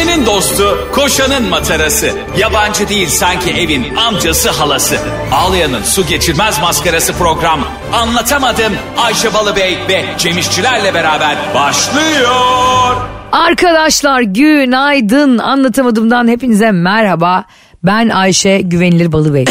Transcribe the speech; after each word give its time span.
Ayşe'nin 0.00 0.26
dostu, 0.26 0.88
koşanın 0.92 1.48
matarası. 1.48 2.10
Yabancı 2.38 2.88
değil 2.88 3.08
sanki 3.08 3.50
evin 3.50 3.94
amcası 3.96 4.50
halası. 4.50 4.96
Ağlayan'ın 5.32 5.82
su 5.82 6.06
geçirmez 6.06 6.60
maskarası 6.60 7.12
program. 7.12 7.60
Anlatamadım 7.92 8.72
Ayşe 8.98 9.34
Balıbey 9.34 9.78
ve 9.88 10.04
Cemişçilerle 10.18 10.94
beraber 10.94 11.36
başlıyor. 11.54 12.96
Arkadaşlar 13.32 14.20
günaydın 14.20 15.38
anlatamadığımdan 15.38 16.28
hepinize 16.28 16.70
merhaba. 16.70 17.44
Ben 17.82 18.08
Ayşe 18.08 18.60
Güvenilir 18.60 19.12
Balıbey. 19.12 19.44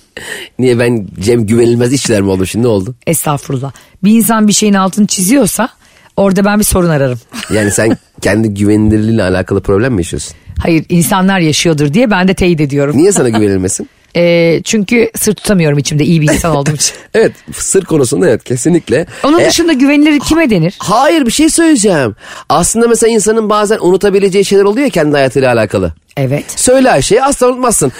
Niye 0.58 0.78
ben 0.78 1.06
Cem 1.20 1.46
güvenilmez 1.46 1.92
işler 1.92 2.20
mi 2.20 2.30
oldum 2.30 2.46
şimdi 2.46 2.64
ne 2.64 2.68
oldu? 2.68 2.94
Estağfurullah. 3.06 3.72
Bir 4.04 4.10
insan 4.10 4.48
bir 4.48 4.52
şeyin 4.52 4.74
altını 4.74 5.06
çiziyorsa 5.06 5.68
orada 6.16 6.44
ben 6.44 6.58
bir 6.58 6.64
sorun 6.64 6.88
ararım. 6.88 7.18
Yani 7.54 7.70
sen 7.70 7.96
kendi 8.20 8.54
güvenilirliğiyle 8.54 9.22
alakalı 9.22 9.60
problem 9.60 9.92
mi 9.92 10.00
yaşıyorsun? 10.00 10.36
Hayır 10.58 10.84
insanlar 10.88 11.40
yaşıyordur 11.40 11.94
diye 11.94 12.10
ben 12.10 12.28
de 12.28 12.34
teyit 12.34 12.60
ediyorum. 12.60 12.96
Niye 12.96 13.12
sana 13.12 13.28
güvenilmesin? 13.28 13.88
Ee, 14.16 14.60
çünkü 14.64 15.10
sır 15.16 15.34
tutamıyorum 15.34 15.78
içimde 15.78 16.04
iyi 16.04 16.20
bir 16.20 16.32
insan 16.32 16.56
olduğum 16.56 16.72
için. 16.74 16.94
Evet 17.14 17.32
sır 17.56 17.84
konusunda 17.84 18.28
evet 18.28 18.44
kesinlikle. 18.44 19.06
Onun 19.24 19.38
E, 19.40 19.48
dışında 19.48 19.72
güvenilir 19.72 20.20
kime 20.20 20.50
denir? 20.50 20.74
hayır 20.78 21.26
bir 21.26 21.30
şey 21.30 21.48
söyleyeceğim. 21.50 22.16
Aslında 22.48 22.88
mesela 22.88 23.12
insanın 23.12 23.50
bazen 23.50 23.78
unutabileceği 23.80 24.44
şeyler 24.44 24.64
oluyor 24.64 24.84
ya 24.84 24.90
kendi 24.90 25.12
hayatıyla 25.16 25.52
alakalı. 25.52 25.92
Evet. 26.16 26.44
Söyle 26.56 26.90
her 26.90 27.02
şeyi 27.02 27.22
asla 27.22 27.48
unutmazsın. 27.48 27.92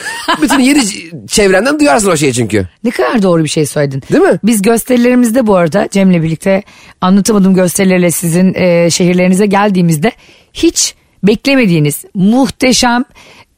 Bütün 0.43 0.59
yeni 0.60 0.80
çevrenden 1.29 1.80
duyarsın 1.80 2.10
o 2.10 2.16
şeyi 2.16 2.33
çünkü. 2.33 2.69
Ne 2.85 2.91
kadar 2.91 3.23
doğru 3.23 3.45
bir 3.45 3.48
şey 3.48 3.66
söyledin. 3.66 4.02
Değil 4.12 4.23
mi? 4.24 4.38
Biz 4.45 4.62
gösterilerimizde 4.62 5.46
bu 5.46 5.57
arada 5.57 5.88
Cem'le 5.91 6.23
birlikte 6.23 6.62
anlatamadığım 7.01 7.55
gösterilerle 7.55 8.10
sizin 8.10 8.55
e, 8.55 8.91
şehirlerinize 8.91 9.46
geldiğimizde 9.46 10.12
hiç 10.52 10.95
beklemediğiniz 11.23 12.05
muhteşem 12.15 13.05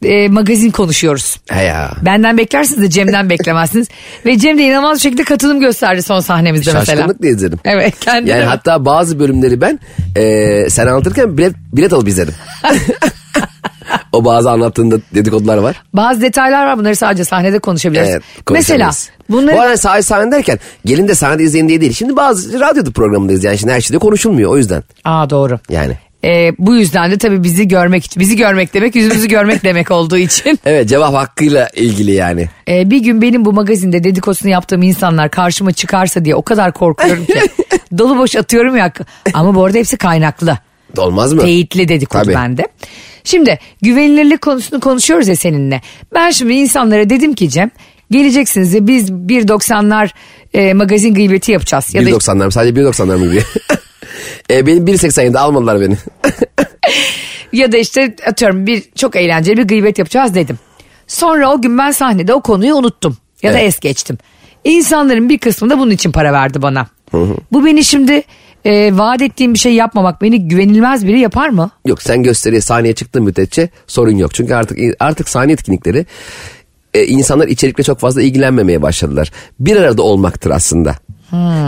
e, 0.04 0.28
magazin 0.28 0.70
konuşuyoruz. 0.70 1.36
He 1.50 1.62
ya. 1.64 1.90
Benden 2.02 2.38
beklersiniz 2.38 2.82
de 2.82 2.90
Cem'den 2.90 3.30
beklemezsiniz. 3.30 3.88
Ve 4.26 4.38
Cem 4.38 4.58
de 4.58 4.62
inanılmaz 4.62 4.96
bir 4.96 5.02
şekilde 5.02 5.24
katılım 5.24 5.60
gösterdi 5.60 6.02
son 6.02 6.20
sahnemizde 6.20 6.72
mesela. 6.72 6.96
Şaşkınlıkla 6.96 7.28
izledim. 7.28 7.58
Evet 7.64 8.00
kendi 8.00 8.30
Yani 8.30 8.44
hatta 8.44 8.84
bazı 8.84 9.18
bölümleri 9.18 9.60
ben 9.60 9.80
e, 10.16 10.70
sen 10.70 10.86
anlatırken 10.86 11.38
bilet, 11.38 11.54
bilet 11.72 11.92
alıp 11.92 12.08
izledim. 12.08 12.34
o 14.12 14.24
bazı 14.24 14.50
anlattığında 14.50 14.96
dedikodular 15.14 15.58
var. 15.58 15.82
Bazı 15.94 16.20
detaylar 16.20 16.66
var 16.66 16.78
bunları 16.78 16.96
sadece 16.96 17.24
sahnede 17.24 17.58
konuşabiliriz. 17.58 18.08
Evet, 18.08 18.22
mesela 18.50 18.90
bunları 19.30 19.56
Bu 19.56 19.60
arada 19.60 19.76
sahne 19.76 20.02
sahne 20.02 20.32
derken 20.32 20.58
gelin 20.84 21.08
de 21.08 21.14
sahnede 21.14 21.42
izleyin 21.42 21.68
diye 21.68 21.80
değil. 21.80 21.92
Şimdi 21.92 22.16
bazı 22.16 22.60
radyoda 22.60 22.90
programındayız 22.90 23.44
yani 23.44 23.58
şimdi 23.58 23.72
her 23.72 23.80
şeyde 23.80 23.98
konuşulmuyor 23.98 24.50
o 24.50 24.56
yüzden. 24.56 24.82
Aa 25.04 25.30
doğru. 25.30 25.58
Yani. 25.70 25.98
Ee, 26.24 26.52
bu 26.58 26.76
yüzden 26.76 27.10
de 27.10 27.18
tabii 27.18 27.42
bizi 27.42 27.68
görmek 27.68 28.04
için 28.04 28.20
bizi 28.20 28.36
görmek 28.36 28.74
demek 28.74 28.96
yüzümüzü 28.96 29.28
görmek 29.28 29.64
demek 29.64 29.90
olduğu 29.90 30.16
için 30.18 30.60
Evet 30.66 30.88
cevap 30.88 31.14
hakkıyla 31.14 31.68
ilgili 31.74 32.12
yani. 32.12 32.48
Ee, 32.68 32.90
bir 32.90 32.98
gün 32.98 33.22
benim 33.22 33.44
bu 33.44 33.52
magazinde 33.52 34.04
dedikodusunu 34.04 34.50
yaptığım 34.50 34.82
insanlar 34.82 35.30
karşıma 35.30 35.72
çıkarsa 35.72 36.24
diye 36.24 36.34
o 36.34 36.42
kadar 36.42 36.72
korkuyorum 36.72 37.24
ki 37.24 37.40
dolu 37.98 38.18
boş 38.18 38.36
atıyorum 38.36 38.76
ya 38.76 38.92
ama 39.34 39.54
bu 39.54 39.64
arada 39.64 39.78
hepsi 39.78 39.96
kaynaklı 39.96 40.58
Olmaz 40.96 41.32
mı? 41.32 41.40
teyitli 41.42 41.88
dedikodu 41.88 42.24
Tabii. 42.24 42.34
bende. 42.34 42.68
Şimdi 43.24 43.58
güvenilirlik 43.82 44.40
konusunu 44.42 44.80
konuşuyoruz 44.80 45.28
ya 45.28 45.36
seninle. 45.36 45.80
Ben 46.14 46.30
şimdi 46.30 46.52
insanlara 46.52 47.10
dedim 47.10 47.34
ki 47.34 47.50
Cem 47.50 47.70
geleceksiniz 48.10 48.74
ya 48.74 48.86
biz 48.86 49.10
1.90'lar 49.10 50.10
e, 50.54 50.74
magazin 50.74 51.14
gıybeti 51.14 51.52
yapacağız. 51.52 51.94
Ya 51.94 52.04
da 52.06 52.10
1.90'lar 52.10 52.44
mı? 52.44 52.52
Sadece 52.52 52.80
1.90'lar 52.80 53.16
mı 53.16 53.26
gibi? 53.30 53.42
e, 54.50 54.66
benim 54.66 54.86
1.87'de 54.86 55.38
almadılar 55.38 55.80
beni. 55.80 55.96
ya 57.52 57.72
da 57.72 57.76
işte 57.76 58.16
atıyorum 58.26 58.66
bir 58.66 58.82
çok 58.94 59.16
eğlenceli 59.16 59.56
bir 59.56 59.68
gıybet 59.68 59.98
yapacağız 59.98 60.34
dedim. 60.34 60.58
Sonra 61.06 61.52
o 61.52 61.62
gün 61.62 61.78
ben 61.78 61.90
sahnede 61.90 62.34
o 62.34 62.40
konuyu 62.40 62.74
unuttum 62.74 63.16
ya 63.42 63.52
da 63.52 63.58
Evet. 63.58 63.68
es 63.68 63.80
geçtim. 63.80 64.18
İnsanların 64.64 65.28
bir 65.28 65.38
kısmı 65.38 65.70
da 65.70 65.78
bunun 65.78 65.90
için 65.90 66.12
para 66.12 66.32
verdi 66.32 66.62
bana. 66.62 66.86
Bu 67.52 67.64
beni 67.66 67.84
şimdi 67.84 68.22
e, 68.64 68.98
vaat 68.98 69.22
ettiğim 69.22 69.54
bir 69.54 69.58
şey 69.58 69.74
yapmamak 69.74 70.22
beni 70.22 70.48
güvenilmez 70.48 71.06
biri 71.06 71.20
yapar 71.20 71.48
mı? 71.48 71.70
Yok 71.86 72.02
sen 72.02 72.22
gösteriye 72.22 72.60
sahneye 72.60 72.94
çıktığın 72.94 73.22
müddetçe 73.22 73.68
sorun 73.86 74.16
yok. 74.16 74.34
Çünkü 74.34 74.54
artık 74.54 74.78
artık 75.00 75.28
sahne 75.28 75.52
etkinlikleri 75.52 76.06
e, 76.94 77.04
insanlar 77.04 77.48
içerikle 77.48 77.82
çok 77.82 77.98
fazla 77.98 78.22
ilgilenmemeye 78.22 78.82
başladılar. 78.82 79.32
Bir 79.60 79.76
arada 79.76 80.02
olmaktır 80.02 80.50
aslında. 80.50 80.94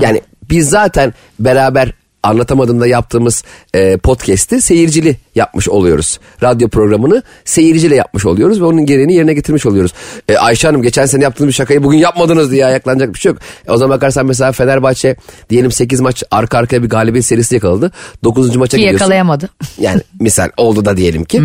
Yani 0.03 0.21
biz 0.51 0.69
zaten 0.69 1.15
beraber 1.39 1.93
anlatamadığımda 2.23 2.87
yaptığımız 2.87 3.45
e, 3.75 3.97
podcast'i 3.97 4.61
seyircili 4.61 5.17
yapmış 5.35 5.69
oluyoruz. 5.69 6.19
Radyo 6.43 6.69
programını 6.69 7.23
seyirciyle 7.45 7.95
yapmış 7.97 8.27
oluyoruz 8.27 8.61
ve 8.61 8.65
onun 8.65 8.87
gereğini 8.87 9.15
yerine 9.15 9.35
getirmiş 9.35 9.67
oluyoruz. 9.67 9.93
E, 10.29 10.37
Ayşe 10.37 10.69
Hanım 10.69 10.83
geçen 10.83 11.07
sene 11.07 11.23
yaptığınız 11.25 11.49
bir 11.49 11.53
şakayı 11.55 11.83
bugün 11.83 11.99
yapmadınız 11.99 12.51
diye 12.51 12.67
ayaklanacak 12.67 13.15
bir 13.15 13.19
şey 13.19 13.33
yok. 13.33 13.41
E, 13.69 13.73
o 13.73 13.77
zaman 13.77 13.97
bakarsan 13.97 14.27
mesela 14.27 14.53
Fenerbahçe 14.53 15.17
diyelim 15.51 15.73
8 15.73 16.01
maç 16.01 16.23
arka 16.31 16.59
arkaya 16.59 16.83
bir 16.83 16.89
galibiyet 16.89 17.25
serisi 17.27 17.55
yakaladı. 17.55 17.93
9. 18.25 18.57
maça 18.57 18.77
Ki 18.77 18.81
gidiyorsun. 18.81 18.99
yakalayamadı. 19.05 19.49
Yani 19.81 20.01
misal 20.21 20.49
oldu 20.57 20.85
da 20.85 20.97
diyelim 20.97 21.25
ki. 21.25 21.43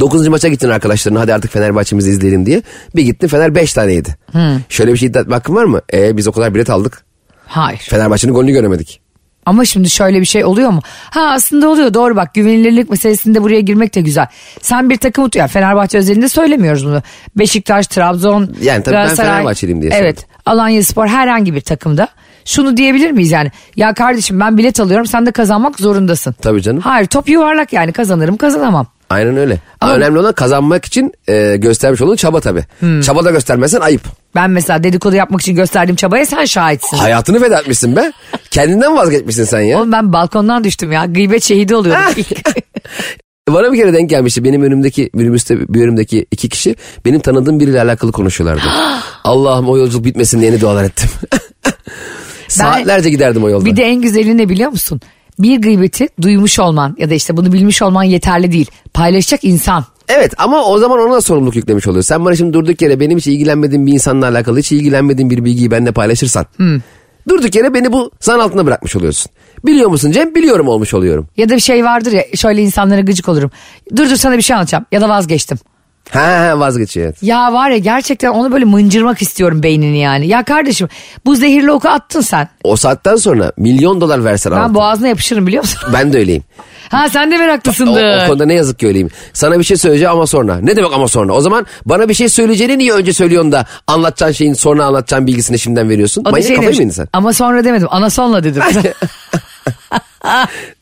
Dokuzuncu 0.00 0.30
maça 0.30 0.48
gittin 0.48 0.68
arkadaşlarına 0.68 1.20
hadi 1.20 1.34
artık 1.34 1.52
Fenerbahçe'mizi 1.52 2.10
izleyelim 2.10 2.46
diye. 2.46 2.62
Bir 2.96 3.02
gittin 3.02 3.28
Fener 3.28 3.54
5 3.54 3.72
tane 3.72 3.92
yedi. 3.92 4.16
Şöyle 4.68 4.92
bir 4.92 4.98
şey 4.98 5.08
iddia 5.08 5.20
etme 5.22 5.34
hakkın 5.34 5.54
var 5.54 5.64
mı? 5.64 5.80
E 5.92 6.16
biz 6.16 6.28
o 6.28 6.32
kadar 6.32 6.54
bilet 6.54 6.70
aldık. 6.70 7.04
Hayır. 7.46 7.78
Fenerbahçe'nin 7.78 8.32
golünü 8.34 8.52
göremedik. 8.52 9.00
Ama 9.46 9.64
şimdi 9.64 9.90
şöyle 9.90 10.20
bir 10.20 10.26
şey 10.26 10.44
oluyor 10.44 10.70
mu? 10.70 10.80
Ha 11.10 11.20
aslında 11.20 11.68
oluyor 11.68 11.94
doğru 11.94 12.16
bak 12.16 12.34
güvenilirlik 12.34 12.90
meselesinde 12.90 13.42
buraya 13.42 13.60
girmek 13.60 13.94
de 13.94 14.00
güzel. 14.00 14.26
Sen 14.60 14.90
bir 14.90 14.96
takım 14.96 15.24
tut 15.24 15.36
ya 15.36 15.46
Fenerbahçe 15.46 15.98
özelinde 15.98 16.28
söylemiyoruz 16.28 16.86
bunu. 16.86 17.02
Beşiktaş, 17.36 17.86
Trabzon, 17.86 18.54
Yani 18.62 18.82
tabii 18.82 18.94
ben 18.94 19.02
Galatasaray. 19.02 19.30
Fenerbahçeliyim 19.30 19.82
diye 19.82 19.92
Evet 19.94 20.26
Alanya 20.46 20.82
Spor 20.82 21.06
herhangi 21.06 21.54
bir 21.54 21.60
takımda. 21.60 22.08
Şunu 22.44 22.76
diyebilir 22.76 23.10
miyiz 23.10 23.30
yani? 23.30 23.50
Ya 23.76 23.94
kardeşim 23.94 24.40
ben 24.40 24.58
bilet 24.58 24.80
alıyorum 24.80 25.06
sen 25.06 25.26
de 25.26 25.32
kazanmak 25.32 25.80
zorundasın. 25.80 26.32
Tabii 26.42 26.62
canım. 26.62 26.80
Hayır 26.80 27.06
top 27.06 27.28
yuvarlak 27.28 27.72
yani 27.72 27.92
kazanırım 27.92 28.36
kazanamam. 28.36 28.86
Aynen 29.12 29.36
öyle. 29.36 29.58
Ama- 29.80 29.94
Önemli 29.94 30.18
olan 30.18 30.32
kazanmak 30.32 30.84
için 30.84 31.12
e, 31.28 31.56
göstermiş 31.56 32.00
olduğun 32.00 32.16
çaba 32.16 32.40
tabii. 32.40 32.64
Çaba 33.02 33.24
da 33.24 33.30
göstermezsen 33.30 33.80
ayıp. 33.80 34.02
Ben 34.34 34.50
mesela 34.50 34.84
dedikodu 34.84 35.16
yapmak 35.16 35.40
için 35.40 35.54
gösterdiğim 35.56 35.96
çabaya 35.96 36.26
sen 36.26 36.44
şahitsin. 36.44 36.96
Hayatını 36.96 37.40
feda 37.40 37.60
etmişsin 37.60 37.96
be. 37.96 38.12
Kendinden 38.50 38.96
vazgeçmişsin 38.96 39.44
sen 39.44 39.60
ya. 39.60 39.78
Oğlum 39.78 39.92
ben 39.92 40.12
balkondan 40.12 40.64
düştüm 40.64 40.92
ya. 40.92 41.04
Gıybet 41.04 41.42
şehidi 41.42 41.74
oluyordum. 41.74 42.02
Bana 43.48 43.72
bir 43.72 43.78
kere 43.78 43.92
denk 43.92 44.10
gelmişti. 44.10 44.44
Benim 44.44 44.62
önümdeki 44.62 45.10
minibüste 45.14 45.58
bir 45.74 45.82
önümdeki 45.82 46.26
iki 46.30 46.48
kişi 46.48 46.76
benim 47.04 47.20
tanıdığım 47.20 47.60
biriyle 47.60 47.82
alakalı 47.82 48.12
konuşuyorlardı. 48.12 48.62
Allah'ım 49.24 49.68
o 49.68 49.78
yolculuk 49.78 50.04
bitmesin 50.04 50.40
diye 50.40 50.52
ne 50.52 50.60
dualar 50.60 50.84
ettim. 50.84 51.10
Saatlerce 52.48 53.10
giderdim 53.10 53.44
o 53.44 53.48
yolda. 53.48 53.64
Bir 53.64 53.76
de 53.76 53.82
en 53.84 54.00
güzeli 54.02 54.38
ne 54.38 54.48
biliyor 54.48 54.70
musun? 54.70 55.00
Bir 55.38 55.62
gıybeti 55.62 56.08
duymuş 56.22 56.58
olman 56.58 56.96
ya 56.98 57.10
da 57.10 57.14
işte 57.14 57.36
bunu 57.36 57.52
bilmiş 57.52 57.82
olman 57.82 58.02
yeterli 58.02 58.52
değil. 58.52 58.70
Paylaşacak 58.94 59.44
insan. 59.44 59.84
Evet 60.08 60.34
ama 60.38 60.64
o 60.64 60.78
zaman 60.78 60.98
ona 60.98 61.14
da 61.14 61.20
sorumluluk 61.20 61.56
yüklemiş 61.56 61.86
oluyor. 61.86 62.02
Sen 62.02 62.24
bana 62.24 62.36
şimdi 62.36 62.52
durduk 62.52 62.82
yere 62.82 63.00
benim 63.00 63.18
hiç 63.18 63.26
ilgilenmediğim 63.26 63.86
bir 63.86 63.92
insanla 63.92 64.28
alakalı 64.28 64.58
hiç 64.58 64.72
ilgilenmediğim 64.72 65.30
bir 65.30 65.44
bilgiyi 65.44 65.70
benimle 65.70 65.92
paylaşırsan. 65.92 66.46
Durduk 67.28 67.54
yere 67.54 67.74
beni 67.74 67.92
bu 67.92 68.10
zan 68.20 68.38
altına 68.38 68.66
bırakmış 68.66 68.96
oluyorsun. 68.96 69.32
Biliyor 69.66 69.90
musun 69.90 70.10
Cem? 70.10 70.34
Biliyorum 70.34 70.68
olmuş 70.68 70.94
oluyorum. 70.94 71.26
Ya 71.36 71.48
da 71.48 71.54
bir 71.54 71.60
şey 71.60 71.84
vardır 71.84 72.12
ya 72.12 72.24
şöyle 72.36 72.62
insanlara 72.62 73.00
gıcık 73.00 73.28
olurum. 73.28 73.50
Dur 73.96 74.10
dur 74.10 74.16
sana 74.16 74.36
bir 74.36 74.42
şey 74.42 74.56
anlatacağım 74.56 74.86
ya 74.92 75.00
da 75.00 75.08
vazgeçtim. 75.08 75.58
Ha 76.10 76.52
vazgeçiyor. 76.56 77.06
evet. 77.06 77.22
Ya 77.22 77.52
var 77.52 77.70
ya 77.70 77.78
gerçekten 77.78 78.30
onu 78.30 78.52
böyle 78.52 78.64
mıncırmak 78.64 79.22
istiyorum 79.22 79.62
beynini 79.62 79.98
yani. 79.98 80.26
Ya 80.26 80.44
kardeşim 80.44 80.88
bu 81.26 81.36
zehirli 81.36 81.72
oku 81.72 81.88
attın 81.88 82.20
sen. 82.20 82.48
O 82.64 82.76
saatten 82.76 83.16
sonra 83.16 83.52
milyon 83.56 84.00
dolar 84.00 84.24
versen 84.24 84.50
Ben 84.52 84.56
anlatırım. 84.56 84.74
boğazına 84.74 85.08
yapışırım 85.08 85.46
biliyor 85.46 85.62
musun? 85.62 85.80
Ben 85.92 86.12
de 86.12 86.18
öyleyim. 86.18 86.42
ha 86.90 87.08
sen 87.08 87.30
de 87.30 87.36
O, 87.36 87.38
meraklısındır. 87.38 88.24
o 88.24 88.26
konuda 88.26 88.46
ne 88.46 88.54
yazık 88.54 88.78
ki 88.78 88.86
öyleyim. 88.86 89.08
Sana 89.32 89.58
bir 89.58 89.64
şey 89.64 89.76
söyleyeceğim 89.76 90.12
ama 90.12 90.26
sonra. 90.26 90.56
Ne 90.62 90.76
demek 90.76 90.92
ama 90.92 91.08
sonra? 91.08 91.32
O 91.32 91.40
zaman 91.40 91.66
bana 91.86 92.08
bir 92.08 92.14
şey 92.14 92.28
söyleyeceğini 92.28 92.78
niye 92.78 92.92
önce 92.92 93.12
söylüyorsun 93.12 93.52
da 93.52 93.66
anlatacağın 93.86 94.32
şeyin 94.32 94.54
sonra 94.54 94.84
anlatacağın 94.84 95.26
bilgisini 95.26 95.58
şimdiden 95.58 95.88
veriyorsun? 95.88 96.22
O 96.26 96.30
Manyak 96.30 96.46
şey 96.46 96.56
kafayı 96.56 96.76
demiş, 96.76 96.86
mı 96.86 96.92
sen? 96.92 97.08
Ama 97.12 97.32
sonra 97.32 97.64
demedim 97.64 97.88
anasonla 97.90 98.44
dedim. 98.44 98.62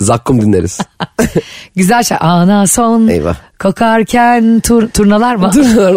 Zakkum 0.01 0.43
dinleriz. 0.43 0.79
Güzel 1.77 2.03
şey. 2.03 2.17
Anason 2.21 3.09
Eyvah. 3.09 3.37
kokarken 3.59 4.61
tur, 4.61 4.89
turnalar 4.89 5.35
mı? 5.35 5.51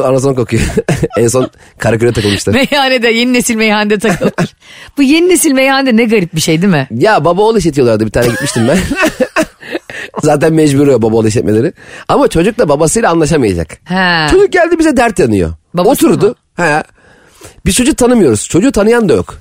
Anason 0.06 0.34
kokuyor. 0.36 0.64
en 1.18 1.28
son 1.28 1.50
Karaköy'e 1.80 2.14
takılmışlar. 2.14 2.54
Meyhanede 2.54 3.08
yeni 3.08 3.34
nesil 3.34 3.56
meyhanede 3.56 4.00
takılır. 4.00 4.56
Bu 4.98 5.02
yeni 5.04 5.30
nesil 5.30 5.52
meyhanede 5.52 5.98
ne 5.98 6.04
garip 6.06 6.36
bir 6.36 6.42
şey 6.42 6.62
değil 6.62 6.74
mi? 6.74 6.88
Ya 6.92 7.26
baba 7.26 7.42
oğul 7.42 7.58
işletiyorlardı 7.58 8.06
bir 8.06 8.12
tane 8.12 8.28
gitmiştim 8.28 8.68
ben. 8.68 8.78
Zaten 10.24 10.54
mecbur 10.54 10.88
o 10.88 11.02
baba 11.02 11.28
işletmeleri. 11.28 11.74
Ama 12.08 12.28
çocuk 12.28 12.58
da 12.58 12.70
babasıyla 12.70 13.12
anlaşamayacak. 13.12 13.78
He. 13.84 14.28
Çocuk 14.32 14.52
geldi 14.52 14.80
bize 14.80 14.98
dert 14.98 15.20
yanıyor. 15.20 15.54
Babası 15.74 16.08
Oturdu. 16.08 16.36
He. 16.56 16.84
Biz 17.66 17.76
çocuğu 17.76 17.96
tanımıyoruz. 17.96 18.48
Çocuğu 18.50 18.72
tanıyan 18.72 19.10
da 19.10 19.14
yok. 19.14 19.36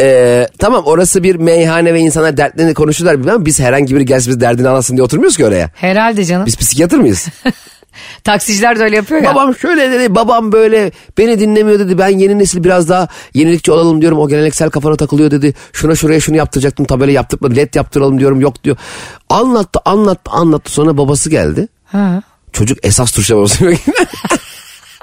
Ee, 0.00 0.48
tamam 0.58 0.82
orası 0.84 1.22
bir 1.22 1.36
meyhane 1.36 1.94
ve 1.94 2.00
insanlar 2.00 2.36
dertlerini 2.36 2.74
konuşurlar 2.74 3.18
bilmem 3.18 3.34
ama 3.34 3.46
biz 3.46 3.60
herhangi 3.60 3.94
biri 3.96 4.04
gelsin 4.04 4.30
biz 4.32 4.40
derdini 4.40 4.68
anlasın 4.68 4.96
diye 4.96 5.04
oturmuyoruz 5.04 5.36
ki 5.36 5.46
oraya. 5.46 5.70
Herhalde 5.74 6.24
canım. 6.24 6.46
Biz 6.46 6.56
psikiyatr 6.56 6.96
mıyız? 6.96 7.28
Taksiciler 8.24 8.78
de 8.78 8.84
öyle 8.84 8.96
yapıyor 8.96 9.22
ya. 9.22 9.30
babam 9.34 9.54
şöyle 9.56 9.90
dedi 9.90 10.14
babam 10.14 10.52
böyle 10.52 10.92
beni 11.18 11.40
dinlemiyor 11.40 11.78
dedi 11.78 11.98
ben 11.98 12.08
yeni 12.08 12.38
nesil 12.38 12.64
biraz 12.64 12.88
daha 12.88 13.08
yenilikçi 13.34 13.72
olalım 13.72 14.00
diyorum 14.00 14.18
o 14.18 14.28
geleneksel 14.28 14.70
kafana 14.70 14.96
takılıyor 14.96 15.30
dedi. 15.30 15.54
Şuna 15.72 15.94
şuraya 15.94 16.20
şunu 16.20 16.36
yaptıracaktım 16.36 16.86
tabela 16.86 17.10
yaptırmadı 17.10 17.56
led 17.56 17.74
yaptıralım 17.74 18.18
diyorum 18.18 18.40
yok 18.40 18.64
diyor. 18.64 18.76
Anlattı 19.28 19.80
anlattı 19.84 20.30
anlattı 20.30 20.72
sonra 20.72 20.98
babası 20.98 21.30
geldi. 21.30 21.68
Ha. 21.84 22.22
Çocuk 22.52 22.78
esas 22.82 23.12
tuşa 23.12 23.36
basıyor. 23.36 23.76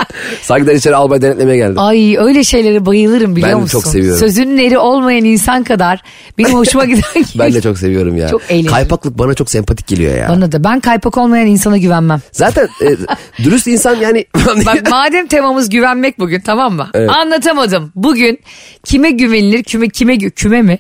Sanki 0.42 0.74
içeri 0.74 0.96
albay 0.96 1.22
denetlemeye 1.22 1.58
geldi. 1.58 1.80
Ay 1.80 2.16
öyle 2.18 2.44
şeylere 2.44 2.86
bayılırım 2.86 3.36
biliyor 3.36 3.52
Ben 3.52 3.60
musun? 3.60 3.80
çok 3.80 3.92
seviyorum. 3.92 4.20
Sözünün 4.20 4.58
eri 4.58 4.78
olmayan 4.78 5.26
insan 5.26 5.64
kadar 5.64 6.02
benim 6.38 6.54
hoşuma 6.54 6.86
giden 6.86 7.02
Ben 7.36 7.54
de 7.54 7.62
çok 7.62 7.78
seviyorum 7.78 8.18
ya. 8.18 8.28
Çok 8.28 8.42
eğlenceli. 8.50 8.72
Kaypaklık 8.72 9.18
bana 9.18 9.34
çok 9.34 9.50
sempatik 9.50 9.88
geliyor 9.88 10.18
ya. 10.18 10.30
Bana 10.30 10.52
da 10.52 10.64
ben 10.64 10.80
kaypak 10.80 11.18
olmayan 11.18 11.48
insana 11.48 11.78
güvenmem. 11.78 12.22
Zaten 12.32 12.68
e, 12.82 12.98
dürüst 13.44 13.68
insan 13.68 13.96
yani... 13.96 14.26
Bak 14.66 14.92
madem 14.92 15.28
temamız 15.28 15.70
güvenmek 15.70 16.20
bugün 16.20 16.40
tamam 16.40 16.74
mı? 16.74 16.90
Anlatamadım. 17.10 17.92
Bugün 17.96 18.40
kime 18.84 19.12
güvenilir 19.12 19.64
kime 19.64 20.16
gü- 20.16 20.32
küme 20.32 20.62
mi? 20.62 20.80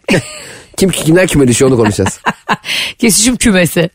Kim 0.80 0.90
kimler 0.90 1.28
kime 1.28 1.48
düşüyor 1.48 1.72
onu 1.72 1.78
konuşacağız. 1.78 2.20
Kesişim 3.00 3.36
kümesi. 3.36 3.90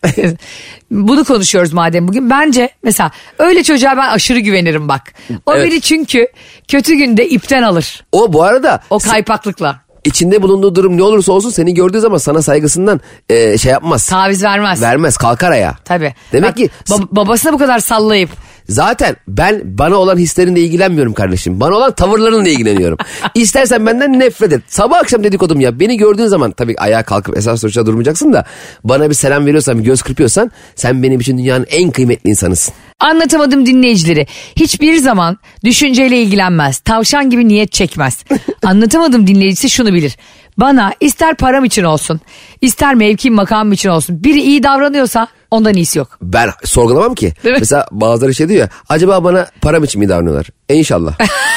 Bunu 0.90 1.24
konuşuyoruz 1.24 1.72
madem 1.72 2.08
bugün. 2.08 2.30
Bence 2.30 2.68
mesela 2.82 3.10
öyle 3.38 3.62
çocuğa 3.62 3.96
ben 3.96 4.08
aşırı 4.08 4.38
güvenirim 4.38 4.88
bak. 4.88 5.14
O 5.46 5.54
Evet. 5.54 5.70
beni 5.72 5.80
çünkü 5.80 6.28
kötü 6.68 6.94
günde 6.94 7.28
ipten 7.28 7.62
alır. 7.62 8.04
O 8.12 8.32
bu 8.32 8.42
arada 8.42 8.80
O 8.90 8.98
kaypaklıkla. 8.98 9.80
içinde 10.04 10.42
bulunduğu 10.42 10.74
durum 10.74 10.96
ne 10.96 11.02
olursa 11.02 11.32
olsun 11.32 11.50
seni 11.50 11.74
gördüğü 11.74 12.00
zaman 12.00 12.18
sana 12.18 12.42
saygısından 12.42 13.00
e, 13.28 13.58
şey 13.58 13.72
yapmaz. 13.72 14.06
Taviz 14.06 14.44
vermez. 14.44 14.82
Vermez 14.82 15.16
kalkar 15.16 15.50
ayağa. 15.50 15.74
Tabii. 15.84 16.14
Demek 16.32 16.50
Bak, 16.50 16.56
ki 16.56 16.70
bab- 16.88 17.08
babasına 17.10 17.52
bu 17.52 17.58
kadar 17.58 17.78
sallayıp 17.78 18.30
zaten 18.68 19.16
ben 19.28 19.78
bana 19.78 19.96
olan 19.96 20.18
hislerinle 20.18 20.60
ilgilenmiyorum 20.60 21.12
kardeşim. 21.14 21.60
Bana 21.60 21.74
olan 21.74 21.92
tavırlarınla 21.92 22.48
ilgileniyorum. 22.48 22.98
İstersen 23.34 23.86
benden 23.86 24.20
nefret 24.20 24.52
et. 24.52 24.62
Sabah 24.68 24.98
akşam 24.98 25.24
dedikodum 25.24 25.60
ya. 25.60 25.80
Beni 25.80 25.96
gördüğün 25.96 26.26
zaman 26.26 26.50
tabii 26.50 26.74
ayağa 26.78 27.02
kalkıp 27.02 27.36
esas 27.36 27.60
sonuçta 27.60 27.86
durmayacaksın 27.86 28.32
da 28.32 28.44
bana 28.84 29.10
bir 29.10 29.14
selam 29.14 29.46
veriyorsan 29.46 29.78
bir 29.78 29.84
göz 29.84 30.02
kırpıyorsan 30.02 30.50
sen 30.74 31.02
benim 31.02 31.20
için 31.20 31.38
dünyanın 31.38 31.66
en 31.70 31.90
kıymetli 31.90 32.30
insanısın. 32.30 32.74
Anlatamadım 33.00 33.66
dinleyicileri. 33.66 34.26
Hiçbir 34.56 34.96
zaman 34.96 35.38
düşünceyle 35.64 36.22
ilgilenmez. 36.22 36.78
Tavşan 36.78 37.30
gibi 37.30 37.48
niyet 37.48 37.72
çekmez. 37.72 38.24
Anlatamadım 38.62 39.26
dinleyicisi 39.26 39.70
şunu 39.70 39.92
bilir. 39.92 40.16
Bana 40.56 40.92
ister 41.00 41.34
param 41.36 41.64
için 41.64 41.84
olsun, 41.84 42.20
ister 42.60 42.94
mevkim 42.94 43.34
makamım 43.34 43.72
için 43.72 43.88
olsun. 43.88 44.24
Biri 44.24 44.40
iyi 44.42 44.62
davranıyorsa 44.62 45.28
ondan 45.50 45.74
iyisi 45.74 45.98
yok. 45.98 46.18
Ben 46.22 46.50
sorgulamam 46.64 47.14
ki. 47.14 47.32
Mesela 47.44 47.86
bazıları 47.90 48.34
şey 48.34 48.48
diyor 48.48 48.60
ya. 48.60 48.68
Acaba 48.88 49.24
bana 49.24 49.46
param 49.62 49.84
için 49.84 50.00
mi 50.00 50.08
davranıyorlar? 50.08 50.46
E 50.68 50.74
inşallah. 50.76 51.14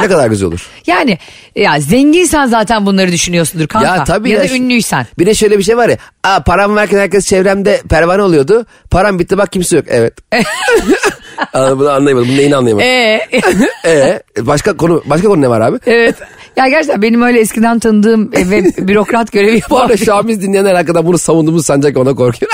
ne 0.00 0.08
kadar 0.08 0.28
güzel 0.28 0.48
olur. 0.48 0.66
Yani 0.86 1.18
ya 1.56 1.80
zenginsen 1.80 2.46
zaten 2.46 2.86
bunları 2.86 3.12
düşünüyorsundur 3.12 3.66
kanka. 3.66 3.96
Ya 3.96 4.04
tabii 4.04 4.30
ya 4.30 4.42
ya. 4.42 4.50
da 4.50 4.54
ünlüysen. 4.54 5.06
Bir 5.18 5.26
de 5.26 5.34
şöyle 5.34 5.58
bir 5.58 5.62
şey 5.62 5.76
var 5.76 5.88
ya. 5.88 5.96
Aa, 6.24 6.42
param 6.42 6.76
varken 6.76 6.98
herkes 6.98 7.26
çevremde 7.26 7.82
pervane 7.88 8.22
oluyordu. 8.22 8.66
Param 8.90 9.18
bitti 9.18 9.38
bak 9.38 9.52
kimse 9.52 9.76
yok. 9.76 9.84
Evet. 9.88 10.14
Aa, 11.54 11.78
Bunu 11.78 11.90
anlayamadım. 11.90 12.28
Bunu 12.28 12.36
neyini 12.36 12.56
anlayamadım. 12.56 12.86
Ee, 12.88 13.20
Ee, 13.86 14.22
başka 14.40 14.76
konu 14.76 15.02
başka 15.06 15.28
konu 15.28 15.40
ne 15.40 15.48
var 15.50 15.60
abi? 15.60 15.78
evet. 15.86 16.14
Ya 16.56 16.68
gerçekten 16.68 17.02
benim 17.02 17.22
öyle 17.22 17.40
eskiden 17.40 17.78
tanıdığım 17.78 18.30
e, 18.32 18.50
ve 18.50 18.64
bürokrat 18.88 19.32
görevi 19.32 19.50
Bu 19.52 19.74
yapan. 19.74 19.80
arada 19.80 19.96
Şamiz 19.96 20.42
dinleyenler 20.42 20.74
hakikaten 20.74 21.06
bunu 21.06 21.18
savunduğumuz 21.18 21.66
sancak 21.66 21.96
ona 21.96 22.14
korkuyor. 22.14 22.52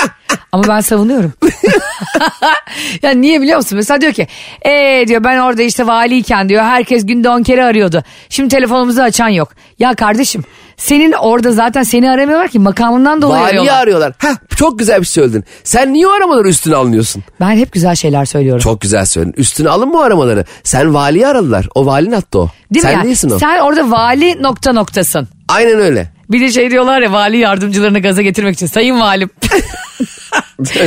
Ama 0.51 0.63
ben 0.67 0.79
savunuyorum. 0.79 1.33
ya 3.01 3.11
niye 3.11 3.41
biliyor 3.41 3.57
musun? 3.57 3.75
Mesela 3.75 4.01
diyor 4.01 4.13
ki 4.13 4.27
ee 4.65 5.03
diyor 5.07 5.23
ben 5.23 5.37
orada 5.39 5.61
işte 5.61 5.87
valiyken 5.87 6.49
diyor 6.49 6.63
herkes 6.63 7.05
günde 7.05 7.29
10 7.29 7.43
kere 7.43 7.63
arıyordu. 7.63 8.03
Şimdi 8.29 8.49
telefonumuzu 8.49 9.01
açan 9.01 9.27
yok. 9.29 9.49
Ya 9.79 9.95
kardeşim 9.95 10.43
senin 10.77 11.11
orada 11.11 11.51
zaten 11.51 11.83
seni 11.83 12.09
aramıyorlar 12.11 12.47
ki 12.47 12.59
makamından 12.59 13.21
dolayı 13.21 13.41
Valiyi 13.43 13.59
arıyorlar. 13.59 13.81
arıyorlar. 13.83 14.13
Heh, 14.17 14.35
çok 14.57 14.79
güzel 14.79 15.01
bir 15.01 15.05
şey 15.05 15.23
söyledin. 15.23 15.43
Sen 15.63 15.93
niye 15.93 16.07
o 16.07 16.11
aramaları 16.11 16.47
üstüne 16.47 16.75
alınıyorsun? 16.75 17.23
Ben 17.39 17.51
hep 17.51 17.71
güzel 17.73 17.95
şeyler 17.95 18.25
söylüyorum. 18.25 18.61
Çok 18.61 18.81
güzel 18.81 19.05
söyledin. 19.05 19.33
Üstüne 19.37 19.69
alınma 19.69 19.99
o 19.99 20.01
aramaları. 20.01 20.45
Sen 20.63 20.93
valiyi 20.93 21.27
aradılar. 21.27 21.67
O 21.75 21.85
valinin 21.85 22.11
attı 22.15 22.39
o. 22.39 22.49
Değil 22.73 22.83
Sen 22.85 22.93
mi? 22.93 22.97
ya? 22.97 23.03
değilsin 23.03 23.29
o. 23.29 23.39
Sen 23.39 23.59
orada 23.59 23.91
vali 23.91 24.43
nokta 24.43 24.73
noktasın. 24.73 25.27
Aynen 25.47 25.79
öyle. 25.79 26.14
Bir 26.31 26.41
de 26.41 26.51
şey 26.51 26.71
diyorlar 26.71 27.01
ya 27.01 27.11
vali 27.11 27.37
yardımcılarını 27.37 27.99
gaza 27.99 28.21
getirmek 28.21 28.53
için 28.53 28.65
sayın 28.67 28.99
valim. 28.99 29.29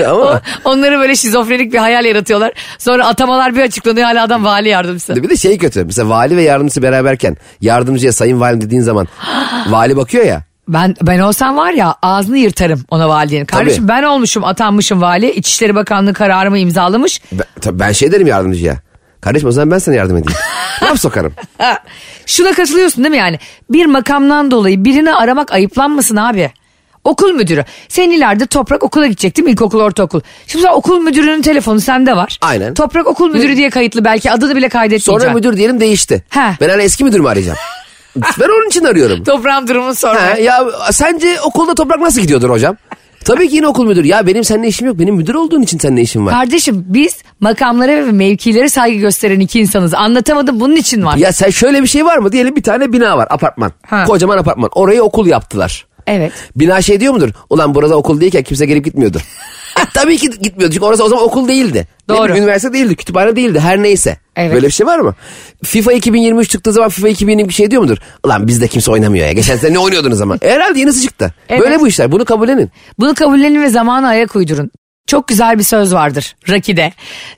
Ama 0.06 0.14
O- 0.14 0.40
Onları 0.64 0.98
böyle 0.98 1.16
şizofrenik 1.16 1.72
bir 1.72 1.78
hayal 1.78 2.04
yaratıyorlar. 2.04 2.52
Sonra 2.78 3.06
atamalar 3.06 3.56
bir 3.56 3.60
açıklanıyor 3.62 4.06
hala 4.06 4.22
adam 4.22 4.44
vali 4.44 4.68
yardımcısı. 4.68 5.22
bir 5.22 5.28
de 5.28 5.36
şey 5.36 5.58
kötü. 5.58 5.84
Mesela 5.84 6.08
vali 6.08 6.36
ve 6.36 6.42
yardımcısı 6.42 6.82
beraberken 6.82 7.36
yardımcıya 7.60 8.12
sayın 8.12 8.40
valim 8.40 8.60
dediğin 8.60 8.82
zaman 8.82 9.06
vali 9.68 9.96
bakıyor 9.96 10.24
ya. 10.24 10.42
Ben 10.68 10.96
ben 11.02 11.18
olsam 11.18 11.56
var 11.56 11.72
ya 11.72 11.94
ağzını 12.02 12.38
yırtarım 12.38 12.84
ona 12.90 13.08
validenin. 13.08 13.44
Kardeşim 13.44 13.88
ben 13.88 14.02
olmuşum 14.02 14.44
atanmışım 14.44 15.00
vali. 15.00 15.30
İçişleri 15.32 15.74
Bakanlığı 15.74 16.14
kararımı 16.14 16.58
imzalamış. 16.58 17.20
Ben, 17.32 17.44
tabii 17.60 17.78
ben 17.78 17.92
şey 17.92 18.12
derim 18.12 18.26
yardımcıya. 18.26 18.76
Kardeşim 19.20 19.48
o 19.48 19.52
zaman 19.52 19.70
ben 19.70 19.78
sana 19.78 19.94
yardım 19.94 20.16
edeyim. 20.16 20.38
Laf 20.82 21.00
sokarım. 21.00 21.34
Şuna 22.26 22.52
katılıyorsun 22.52 23.04
değil 23.04 23.10
mi 23.10 23.18
yani? 23.18 23.38
Bir 23.70 23.86
makamdan 23.86 24.50
dolayı 24.50 24.84
birini 24.84 25.14
aramak 25.14 25.52
ayıplanmasın 25.52 26.16
abi. 26.16 26.50
Okul 27.04 27.32
müdürü. 27.32 27.64
Senin 27.88 28.10
ileride 28.10 28.46
Toprak 28.46 28.82
okula 28.82 29.06
gidecek 29.06 29.36
değil 29.36 29.44
mi? 29.44 29.50
İlkokul, 29.52 29.80
ortaokul. 29.80 30.20
Şimdi 30.46 30.64
sen 30.64 30.72
okul 30.72 31.00
müdürünün 31.00 31.42
telefonu 31.42 31.80
sende 31.80 32.16
var. 32.16 32.38
Aynen. 32.40 32.74
Toprak 32.74 33.06
okul 33.06 33.30
müdürü 33.30 33.56
diye 33.56 33.70
kayıtlı 33.70 34.04
belki 34.04 34.30
adını 34.30 34.56
bile 34.56 34.68
kaydetmeyeceksin. 34.68 35.12
Sonra 35.12 35.32
müdür 35.34 35.56
diyelim 35.56 35.80
değişti. 35.80 36.24
He. 36.28 36.40
Ben 36.60 36.68
hala 36.68 36.82
eski 36.82 37.04
müdürümü 37.04 37.28
arayacağım. 37.28 37.58
ben 38.16 38.48
onun 38.48 38.68
için 38.68 38.84
arıyorum. 38.84 39.24
Toprağın 39.24 39.68
durumunu 39.68 39.94
sorma. 39.94 40.20
Ya 40.20 40.64
sence 40.90 41.40
okulda 41.40 41.74
toprak 41.74 42.00
nasıl 42.00 42.20
gidiyordur 42.20 42.50
hocam? 42.50 42.76
Tabii 43.24 43.48
ki 43.48 43.56
yine 43.56 43.66
okul 43.66 43.86
müdürü. 43.86 44.06
Ya 44.06 44.26
benim 44.26 44.44
seninle 44.44 44.68
işim 44.68 44.86
yok. 44.86 44.98
Benim 44.98 45.14
müdür 45.14 45.34
olduğun 45.34 45.62
için 45.62 45.78
seninle 45.78 46.02
işim 46.02 46.26
var. 46.26 46.32
Kardeşim 46.34 46.84
biz 46.88 47.16
makamlara 47.40 47.92
ve 48.06 48.12
mevkilere 48.12 48.68
saygı 48.68 48.98
gösteren 48.98 49.40
iki 49.40 49.60
insanız. 49.60 49.94
Anlatamadım 49.94 50.60
bunun 50.60 50.76
için 50.76 51.04
var. 51.04 51.16
Ya 51.16 51.32
sen 51.32 51.50
şöyle 51.50 51.82
bir 51.82 51.86
şey 51.88 52.04
var 52.04 52.18
mı? 52.18 52.32
Diyelim 52.32 52.56
bir 52.56 52.62
tane 52.62 52.92
bina 52.92 53.16
var 53.18 53.26
apartman. 53.30 53.72
Ha. 53.86 54.04
Kocaman 54.04 54.38
apartman. 54.38 54.70
Orayı 54.74 55.02
okul 55.02 55.26
yaptılar. 55.26 55.86
Evet. 56.08 56.32
Bina 56.56 56.82
şey 56.82 57.00
diyor 57.00 57.12
mudur? 57.12 57.30
Ulan 57.50 57.74
burada 57.74 57.96
okul 57.96 58.20
değilken 58.20 58.42
kimse 58.42 58.66
gelip 58.66 58.84
gitmiyordu. 58.84 59.18
E, 59.78 59.80
Tabii 59.94 60.16
ki 60.18 60.30
gitmiyordu 60.30 60.74
çünkü 60.74 60.86
orası 60.86 61.04
o 61.04 61.08
zaman 61.08 61.24
okul 61.24 61.48
değildi. 61.48 61.86
Doğru. 62.08 62.24
Bileyim, 62.24 62.42
Üniversite 62.42 62.72
değildi, 62.72 62.96
kütüphane 62.96 63.36
değildi 63.36 63.60
her 63.60 63.82
neyse. 63.82 64.16
Evet. 64.36 64.52
Böyle 64.54 64.66
bir 64.66 64.72
şey 64.72 64.86
var 64.86 64.98
mı? 64.98 65.14
FIFA 65.64 65.92
2023 65.92 66.50
çıktığı 66.50 66.72
zaman 66.72 66.88
FIFA 66.88 67.08
2022 67.08 67.54
şey 67.54 67.70
diyor 67.70 67.82
mudur? 67.82 67.96
Ulan 68.24 68.46
bizde 68.46 68.68
kimse 68.68 68.90
oynamıyor 68.90 69.26
ya. 69.26 69.32
Geçen 69.32 69.56
sene 69.56 69.72
ne 69.74 69.78
oynuyordunuz 69.78 70.20
ama? 70.20 70.36
E, 70.42 70.50
herhalde 70.50 70.78
yenisi 70.80 71.02
çıktı. 71.02 71.34
Evet. 71.48 71.62
Böyle 71.62 71.80
bu 71.80 71.88
işler 71.88 72.12
bunu 72.12 72.24
kabullenin. 72.24 72.70
Bunu 72.98 73.14
kabullenin 73.14 73.62
ve 73.62 73.68
zamana 73.68 74.08
ayak 74.08 74.36
uydurun. 74.36 74.70
Çok 75.06 75.28
güzel 75.28 75.58
bir 75.58 75.64
söz 75.64 75.94
vardır 75.94 76.36
Rocky'de. 76.48 76.92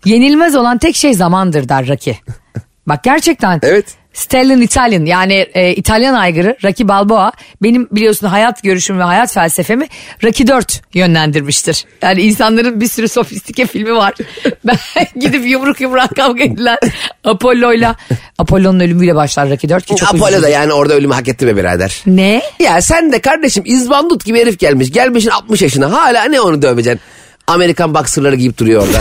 Yenilmez 0.04 0.56
olan 0.56 0.78
tek 0.78 0.96
şey 0.96 1.14
zamandır 1.14 1.68
der 1.68 1.88
Rocky. 1.88 2.16
Bak 2.86 3.04
gerçekten. 3.04 3.60
Evet. 3.62 3.84
Stellan 4.20 4.60
Italian 4.60 5.04
yani 5.04 5.46
e, 5.54 5.74
İtalyan 5.74 6.14
aygırı 6.14 6.56
Rocky 6.64 6.88
Balboa 6.88 7.32
benim 7.62 7.88
biliyorsun 7.92 8.26
hayat 8.26 8.62
görüşüm 8.62 8.98
ve 8.98 9.02
hayat 9.02 9.32
felsefemi 9.32 9.88
Rocky 10.24 10.46
4 10.48 10.82
yönlendirmiştir. 10.94 11.84
Yani 12.02 12.22
insanların 12.22 12.80
bir 12.80 12.86
sürü 12.86 13.08
sofistike 13.08 13.66
filmi 13.66 13.94
var. 13.94 14.14
Ben 14.64 14.76
gidip 15.20 15.46
yumruk 15.46 15.80
yumruk 15.80 16.16
kavga 16.16 16.44
edilen 16.44 16.78
Apollo'yla 17.24 17.96
Apollo'nun 18.38 18.80
ölümüyle 18.80 19.14
başlar 19.14 19.50
Rocky 19.50 19.70
4 19.70 19.86
ki 19.86 19.96
çok 19.96 20.08
Apollo 20.08 20.28
üzücü. 20.28 20.42
da 20.42 20.48
yani 20.48 20.72
orada 20.72 20.94
ölümü 20.94 21.14
hak 21.14 21.28
etti 21.28 21.46
be 21.46 21.56
birader. 21.56 22.02
Ne? 22.06 22.42
Ya 22.58 22.82
sen 22.82 23.12
de 23.12 23.20
kardeşim 23.20 23.62
izbandut 23.66 24.24
gibi 24.24 24.40
herif 24.40 24.58
gelmiş. 24.58 24.92
Gelmişin 24.92 25.30
60 25.30 25.62
yaşına 25.62 25.92
hala 25.92 26.24
ne 26.24 26.40
onu 26.40 26.62
döveceksin? 26.62 27.00
Amerikan 27.46 27.94
boxerları 27.94 28.36
giyip 28.36 28.58
duruyor 28.58 28.82
orada. 28.86 28.98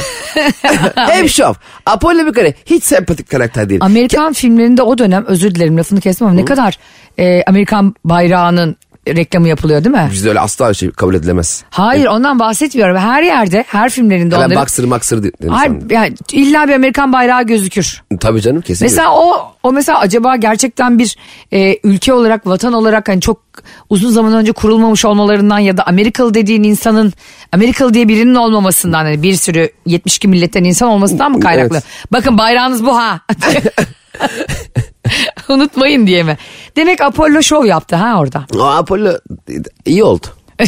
Hep 1.14 1.30
şov. 1.30 1.54
Apollo 1.86 2.26
bir 2.26 2.34
kare 2.34 2.54
hiç 2.66 2.84
sempatik 2.84 3.30
karakter 3.30 3.70
değil. 3.70 3.82
Amerikan 3.84 4.34
filmlerinde 4.34 4.82
o 4.82 4.98
dönem 4.98 5.26
özür 5.26 5.56
dilerim 5.56 5.78
lafını 5.78 6.02
kesmem 6.02 6.30
ama 6.30 6.40
ne 6.40 6.46
kadar 6.46 6.78
e, 7.20 7.44
Amerikan 7.48 7.96
bayrağının 8.04 8.76
reklamı 9.16 9.48
yapılıyor 9.48 9.84
değil 9.84 9.96
mi? 9.96 10.10
Bizde 10.12 10.30
öyle 10.30 10.40
asla 10.40 10.74
şey 10.74 10.92
kabul 10.92 11.16
edilemez. 11.16 11.64
Hayır 11.70 12.06
ondan 12.06 12.40
bahsetmiyorum. 12.40 12.98
Her 12.98 13.24
yerde 13.24 13.66
her 13.68 13.90
filmlerinde 13.90 14.32
Ben 14.32 14.38
onların... 14.40 14.62
boxer 14.62 14.86
maksır 14.86 15.24
dedim 15.24 15.50
Hayır, 15.50 15.74
yani 15.90 16.14
illa 16.32 16.68
bir 16.68 16.74
Amerikan 16.74 17.14
bayrağı 17.14 17.44
gözükür. 17.44 18.04
Tabii 18.20 18.42
canım 18.42 18.62
kesin. 18.62 18.86
Mesela 18.86 19.16
o 19.16 19.54
o 19.64 19.72
mesela 19.72 20.00
acaba 20.00 20.36
gerçekten 20.36 21.00
bir 21.00 21.18
e, 21.54 21.80
ülke 21.84 22.14
olarak 22.14 22.48
vatan 22.48 22.74
olarak 22.74 23.10
hani 23.10 23.22
çok 23.22 23.42
uzun 23.90 24.10
zaman 24.10 24.34
önce 24.34 24.52
kurulmamış 24.52 25.06
olmalarından 25.06 25.60
ya 25.60 25.78
da 25.78 25.84
Amerikalı 25.84 26.34
dediğin 26.34 26.64
insanın 26.64 27.14
Amerikalı 27.52 27.94
diye 27.94 28.08
birinin 28.08 28.36
olmamasından 28.36 29.04
hani 29.04 29.24
bir 29.24 29.34
sürü 29.34 29.70
72 29.86 30.28
milletten 30.28 30.64
insan 30.64 30.90
olmasından 30.90 31.32
mı 31.32 31.40
kaynaklı? 31.40 31.76
Evet. 31.76 31.84
Bakın 32.12 32.38
bayrağınız 32.38 32.86
bu 32.86 32.98
ha. 32.98 33.20
Unutmayın 35.50 36.08
diye 36.08 36.24
mi? 36.24 36.38
Demek 36.76 37.02
Apollo 37.02 37.42
şov 37.44 37.66
yaptı 37.66 37.96
ha 37.96 38.20
orada. 38.20 38.46
O 38.56 38.64
Apollo 38.64 39.14
iyi 39.86 40.04
oldu. 40.04 40.28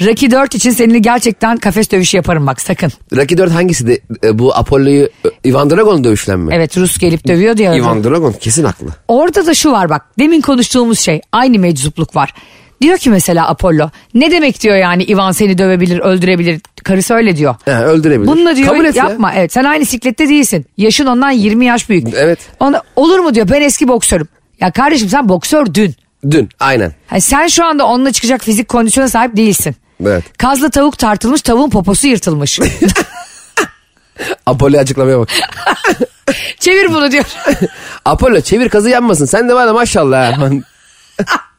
Rocky 0.00 0.30
4 0.30 0.54
için 0.54 0.70
seninle 0.70 0.98
gerçekten 0.98 1.56
kafes 1.56 1.90
dövüşü 1.90 2.16
yaparım 2.16 2.46
bak 2.46 2.60
sakın. 2.60 2.92
Rocky 3.16 3.38
4 3.38 3.52
hangisiydi? 3.52 4.02
E, 4.24 4.38
Bu 4.38 4.54
Apollo'yu 4.56 5.04
e, 5.44 5.48
Ivan 5.50 5.70
Dragon 5.70 6.04
dövüşlen 6.04 6.40
mi? 6.40 6.50
Evet 6.54 6.78
Rus 6.78 6.98
gelip 6.98 7.26
dövüyor 7.28 7.56
diye. 7.56 7.76
Ivan 7.76 8.04
Dragon 8.04 8.32
kesin 8.32 8.64
haklı. 8.64 8.86
Orada 9.08 9.46
da 9.46 9.54
şu 9.54 9.72
var 9.72 9.88
bak 9.90 10.02
demin 10.18 10.40
konuştuğumuz 10.40 11.00
şey 11.00 11.20
aynı 11.32 11.58
meczupluk 11.58 12.16
var. 12.16 12.34
Diyor 12.84 12.98
ki 12.98 13.10
mesela 13.10 13.48
Apollo 13.48 13.90
ne 14.14 14.30
demek 14.30 14.62
diyor 14.62 14.76
yani 14.76 15.04
Ivan 15.04 15.32
seni 15.32 15.58
dövebilir 15.58 15.98
öldürebilir 15.98 16.60
karısı 16.84 17.14
öyle 17.14 17.36
diyor. 17.36 17.54
He, 17.64 17.70
öldürebilir. 17.70 18.28
Bununla 18.28 18.56
diyor 18.56 18.68
Kabul 18.68 18.84
et 18.84 18.96
ya. 18.96 19.04
yapma 19.04 19.32
evet 19.34 19.52
sen 19.52 19.64
aynı 19.64 19.86
siklette 19.86 20.28
değilsin 20.28 20.66
yaşın 20.76 21.06
ondan 21.06 21.30
20 21.30 21.66
yaş 21.66 21.88
büyük. 21.88 22.08
Evet. 22.16 22.38
Ona, 22.60 22.82
olur 22.96 23.18
mu 23.18 23.34
diyor 23.34 23.48
ben 23.50 23.62
eski 23.62 23.88
boksörüm. 23.88 24.28
Ya 24.60 24.70
kardeşim 24.70 25.08
sen 25.08 25.28
boksör 25.28 25.66
dün. 25.74 25.94
Dün 26.30 26.48
aynen. 26.60 26.92
Ha, 27.06 27.20
sen 27.20 27.46
şu 27.46 27.64
anda 27.64 27.86
onunla 27.86 28.12
çıkacak 28.12 28.42
fizik 28.44 28.68
kondisyona 28.68 29.08
sahip 29.08 29.36
değilsin. 29.36 29.76
Evet. 30.02 30.38
Kazlı 30.38 30.70
tavuk 30.70 30.98
tartılmış 30.98 31.42
tavuğun 31.42 31.70
poposu 31.70 32.06
yırtılmış. 32.06 32.60
Apollo 34.46 34.78
açıklamaya 34.78 35.18
bak. 35.18 35.28
Çevir 36.60 36.94
bunu 36.94 37.12
diyor. 37.12 37.24
Apollo 38.04 38.40
çevir 38.40 38.68
kazı 38.68 38.90
yanmasın. 38.90 39.24
Sen 39.24 39.48
de 39.48 39.54
var 39.54 39.66
da 39.66 39.72
maşallah. 39.72 40.38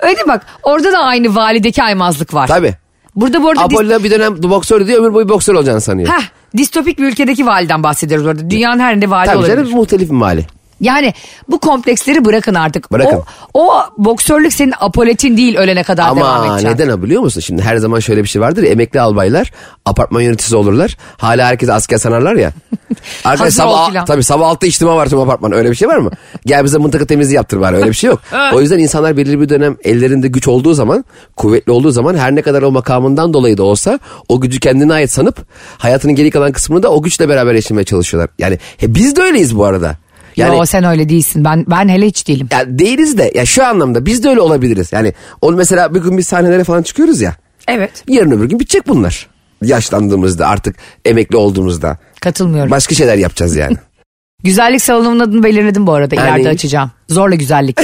Öyle 0.00 0.16
değil 0.16 0.28
bak 0.28 0.46
orada 0.62 0.92
da 0.92 0.98
aynı 0.98 1.34
valideki 1.34 1.82
aymazlık 1.82 2.34
var. 2.34 2.46
Tabii. 2.46 2.74
Burada 3.16 3.42
bu 3.42 3.48
arada 3.48 3.60
Apollo 3.60 4.04
bir 4.04 4.10
dönem 4.10 4.42
boksör 4.42 4.86
diyor 4.86 4.98
ömür 4.98 5.14
boyu 5.14 5.28
boksör 5.28 5.54
olacağını 5.54 5.80
sanıyor. 5.80 6.08
Heh, 6.08 6.22
distopik 6.56 6.98
bir 6.98 7.04
ülkedeki 7.04 7.46
validen 7.46 7.82
bahsediyoruz 7.82 8.26
orada. 8.26 8.50
Dünyanın 8.50 8.80
her 8.80 8.88
yerinde 8.90 9.10
vali 9.10 9.26
Tabii 9.26 9.38
olabilir. 9.38 9.56
canım 9.56 9.70
muhtelif 9.70 10.10
bir 10.10 10.14
mali. 10.14 10.46
Yani 10.80 11.14
bu 11.48 11.58
kompleksleri 11.58 12.24
bırakın 12.24 12.54
artık. 12.54 12.92
Bırakın. 12.92 13.22
O, 13.54 13.66
o 13.66 13.84
boksörlük 13.98 14.52
senin 14.52 14.74
apoletin 14.80 15.36
değil 15.36 15.56
ölene 15.56 15.82
kadar 15.82 16.16
devam 16.16 16.22
Ama 16.22 16.56
edeceksin. 16.56 16.84
neden 16.84 17.02
biliyor 17.02 17.22
musun? 17.22 17.40
Şimdi 17.40 17.62
her 17.62 17.76
zaman 17.76 18.00
şöyle 18.00 18.22
bir 18.22 18.28
şey 18.28 18.42
vardır 18.42 18.62
ya 18.62 18.70
emekli 18.70 19.00
albaylar 19.00 19.52
apartman 19.84 20.20
yöneticisi 20.20 20.56
olurlar. 20.56 20.96
Hala 21.16 21.46
herkes 21.46 21.68
asker 21.68 21.98
sanarlar 21.98 22.34
ya. 22.34 22.52
Arkadaş 23.24 23.54
sabah, 23.54 24.06
tabii 24.06 24.24
sabah 24.24 24.48
altta 24.48 24.66
içtima 24.66 24.96
var 24.96 25.08
tüm 25.08 25.20
apartman 25.20 25.52
öyle 25.52 25.70
bir 25.70 25.74
şey 25.74 25.88
var 25.88 25.96
mı? 25.96 26.10
Gel 26.46 26.64
bize 26.64 26.78
mıntıka 26.78 27.06
temizliği 27.06 27.36
yaptır 27.36 27.60
bari 27.60 27.76
öyle 27.76 27.88
bir 27.88 27.94
şey 27.94 28.10
yok. 28.10 28.20
o 28.52 28.60
yüzden 28.60 28.78
insanlar 28.78 29.16
belirli 29.16 29.40
bir 29.40 29.48
dönem 29.48 29.76
ellerinde 29.84 30.28
güç 30.28 30.48
olduğu 30.48 30.74
zaman 30.74 31.04
kuvvetli 31.36 31.72
olduğu 31.72 31.90
zaman 31.90 32.14
her 32.16 32.34
ne 32.34 32.42
kadar 32.42 32.62
o 32.62 32.70
makamından 32.70 33.34
dolayı 33.34 33.58
da 33.58 33.62
olsa 33.62 33.98
o 34.28 34.40
gücü 34.40 34.60
kendine 34.60 34.92
ait 34.92 35.10
sanıp 35.10 35.46
hayatının 35.78 36.14
geri 36.14 36.30
kalan 36.30 36.52
kısmını 36.52 36.82
da 36.82 36.88
o 36.88 37.02
güçle 37.02 37.28
beraber 37.28 37.54
yaşamaya 37.54 37.84
çalışıyorlar. 37.84 38.30
Yani 38.38 38.58
he, 38.76 38.94
biz 38.94 39.16
de 39.16 39.22
öyleyiz 39.22 39.56
bu 39.56 39.64
arada. 39.64 39.96
Yani 40.36 40.56
Yo 40.56 40.66
sen 40.66 40.84
öyle 40.84 41.08
değilsin. 41.08 41.44
Ben 41.44 41.64
ben 41.68 41.88
hele 41.88 42.06
hiç 42.06 42.28
değilim. 42.28 42.48
ya 42.52 42.78
değiliz 42.78 43.18
de 43.18 43.32
ya 43.34 43.46
şu 43.46 43.64
anlamda 43.66 44.06
biz 44.06 44.24
de 44.24 44.28
öyle 44.28 44.40
olabiliriz. 44.40 44.92
Yani 44.92 45.12
onu 45.40 45.56
mesela 45.56 45.94
bir 45.94 46.00
gün 46.00 46.18
biz 46.18 46.26
sahnelere 46.26 46.64
falan 46.64 46.82
çıkıyoruz 46.82 47.20
ya. 47.20 47.34
Evet. 47.68 48.04
Yarın 48.08 48.30
öbür 48.30 48.44
gün 48.48 48.60
bitecek 48.60 48.88
bunlar. 48.88 49.26
Yaşlandığımızda 49.62 50.46
artık 50.46 50.76
emekli 51.04 51.36
olduğumuzda. 51.36 51.98
Katılmıyorum. 52.20 52.70
Başka 52.70 52.94
şeyler 52.94 53.16
yapacağız 53.16 53.56
yani. 53.56 53.76
Güzellik 54.44 54.82
salonumun 54.82 55.20
adını 55.20 55.42
belirledim 55.42 55.86
bu 55.86 55.92
arada. 55.92 56.22
Ha, 56.22 56.28
İleride 56.28 56.48
açacağım. 56.48 56.90
Zorla 57.08 57.34
güzellik. 57.34 57.78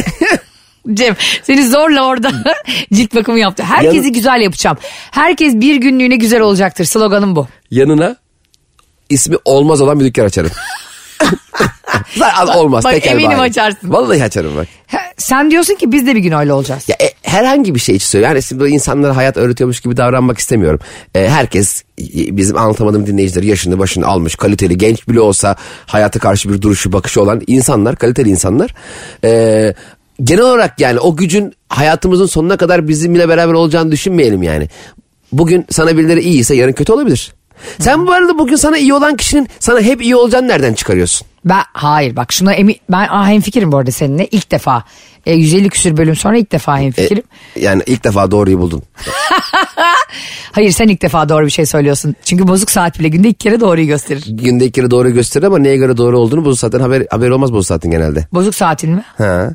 Cem 0.94 1.16
seni 1.42 1.68
zorla 1.68 2.06
orada 2.06 2.32
cilt 2.92 3.14
bakımı 3.14 3.38
yaptı. 3.38 3.62
Herkesi 3.62 3.96
Yan- 3.96 4.12
güzel 4.12 4.40
yapacağım. 4.40 4.76
Herkes 5.10 5.54
bir 5.54 5.76
günlüğüne 5.76 6.16
güzel 6.16 6.40
olacaktır. 6.40 6.84
Sloganım 6.84 7.36
bu. 7.36 7.46
Yanına 7.70 8.16
ismi 9.10 9.36
olmaz 9.44 9.80
olan 9.80 10.00
bir 10.00 10.04
dükkan 10.04 10.24
açarım. 10.24 10.50
Zaten 12.16 12.46
olmaz. 12.46 12.84
Bak, 12.84 12.92
tekel 12.92 13.12
eminim 13.12 13.38
bayi. 13.38 13.50
açarsın. 13.50 13.92
Vallahi 13.92 14.24
açarım 14.24 14.56
bak. 14.56 14.66
Sen 15.16 15.50
diyorsun 15.50 15.74
ki 15.74 15.92
biz 15.92 16.06
de 16.06 16.14
bir 16.14 16.20
gün 16.20 16.32
öyle 16.32 16.52
olacağız. 16.52 16.88
Ya 16.88 16.96
e, 17.00 17.10
herhangi 17.22 17.74
bir 17.74 17.80
şey 17.80 17.96
için 17.96 18.06
söylüyorum. 18.06 18.36
Yani 18.36 18.42
şimdi 18.42 18.60
böyle 18.60 18.74
insanlara 18.74 19.16
hayat 19.16 19.36
öğretiyormuş 19.36 19.80
gibi 19.80 19.96
davranmak 19.96 20.38
istemiyorum. 20.38 20.80
E, 21.14 21.28
herkes 21.28 21.84
bizim 22.08 22.56
anlatamadığım 22.56 23.06
dinleyicileri 23.06 23.46
yaşını 23.46 23.78
başını 23.78 24.06
almış, 24.06 24.34
kaliteli, 24.34 24.78
genç 24.78 25.08
bile 25.08 25.20
olsa 25.20 25.56
hayata 25.86 26.18
karşı 26.18 26.52
bir 26.52 26.62
duruşu, 26.62 26.92
bakışı 26.92 27.22
olan 27.22 27.42
insanlar, 27.46 27.96
kaliteli 27.96 28.30
insanlar. 28.30 28.74
E, 29.24 29.74
genel 30.24 30.42
olarak 30.42 30.80
yani 30.80 31.00
o 31.00 31.16
gücün 31.16 31.52
hayatımızın 31.68 32.26
sonuna 32.26 32.56
kadar 32.56 32.88
bizimle 32.88 33.28
beraber 33.28 33.52
olacağını 33.52 33.92
düşünmeyelim 33.92 34.42
yani. 34.42 34.68
Bugün 35.32 35.66
sana 35.70 35.96
birileri 35.96 36.20
iyiyse 36.20 36.54
yarın 36.54 36.72
kötü 36.72 36.92
olabilir. 36.92 37.32
Sen 37.80 38.06
bu 38.06 38.12
arada 38.12 38.38
bugün 38.38 38.56
sana 38.56 38.78
iyi 38.78 38.94
olan 38.94 39.16
kişinin 39.16 39.48
sana 39.58 39.80
hep 39.80 40.02
iyi 40.02 40.16
olacağını 40.16 40.48
nereden 40.48 40.74
çıkarıyorsun? 40.74 41.26
Ben 41.44 41.62
hayır 41.72 42.16
bak 42.16 42.32
şuna 42.32 42.52
emin 42.54 42.76
ben 42.90 43.08
ah, 43.10 43.28
hemfikirim 43.28 43.72
bu 43.72 43.76
arada 43.76 43.90
seninle 43.90 44.26
ilk 44.26 44.50
defa. 44.50 44.84
E, 45.26 45.32
150 45.34 45.68
küsür 45.68 45.96
bölüm 45.96 46.16
sonra 46.16 46.36
ilk 46.38 46.52
defa 46.52 46.78
E, 46.80 46.82
hemfikirim. 46.84 47.22
yani 47.56 47.82
ilk 47.86 48.04
defa 48.04 48.30
doğruyu 48.30 48.58
buldun. 48.58 48.82
Hayır 50.52 50.70
sen 50.70 50.88
ilk 50.88 51.02
defa 51.02 51.28
doğru 51.28 51.46
bir 51.46 51.50
şey 51.50 51.66
söylüyorsun. 51.66 52.14
Çünkü 52.24 52.48
bozuk 52.48 52.70
saat 52.70 52.98
bile 52.98 53.08
günde 53.08 53.28
iki 53.28 53.38
kere 53.38 53.60
doğruyu 53.60 53.86
gösterir. 53.86 54.24
Günde 54.28 54.64
iki 54.64 54.72
kere 54.72 54.90
doğruyu 54.90 55.14
gösterir 55.14 55.44
ama 55.46 55.58
neye 55.58 55.76
göre 55.76 55.96
doğru 55.96 56.18
olduğunu 56.18 56.44
bu 56.44 56.52
zaten 56.54 56.80
haber, 56.80 57.06
haber 57.10 57.30
olmaz 57.30 57.52
bu 57.52 57.62
saatin 57.62 57.90
genelde. 57.90 58.26
Bozuk 58.32 58.54
saatin 58.54 58.90
mi? 58.90 59.04
Ha. 59.18 59.50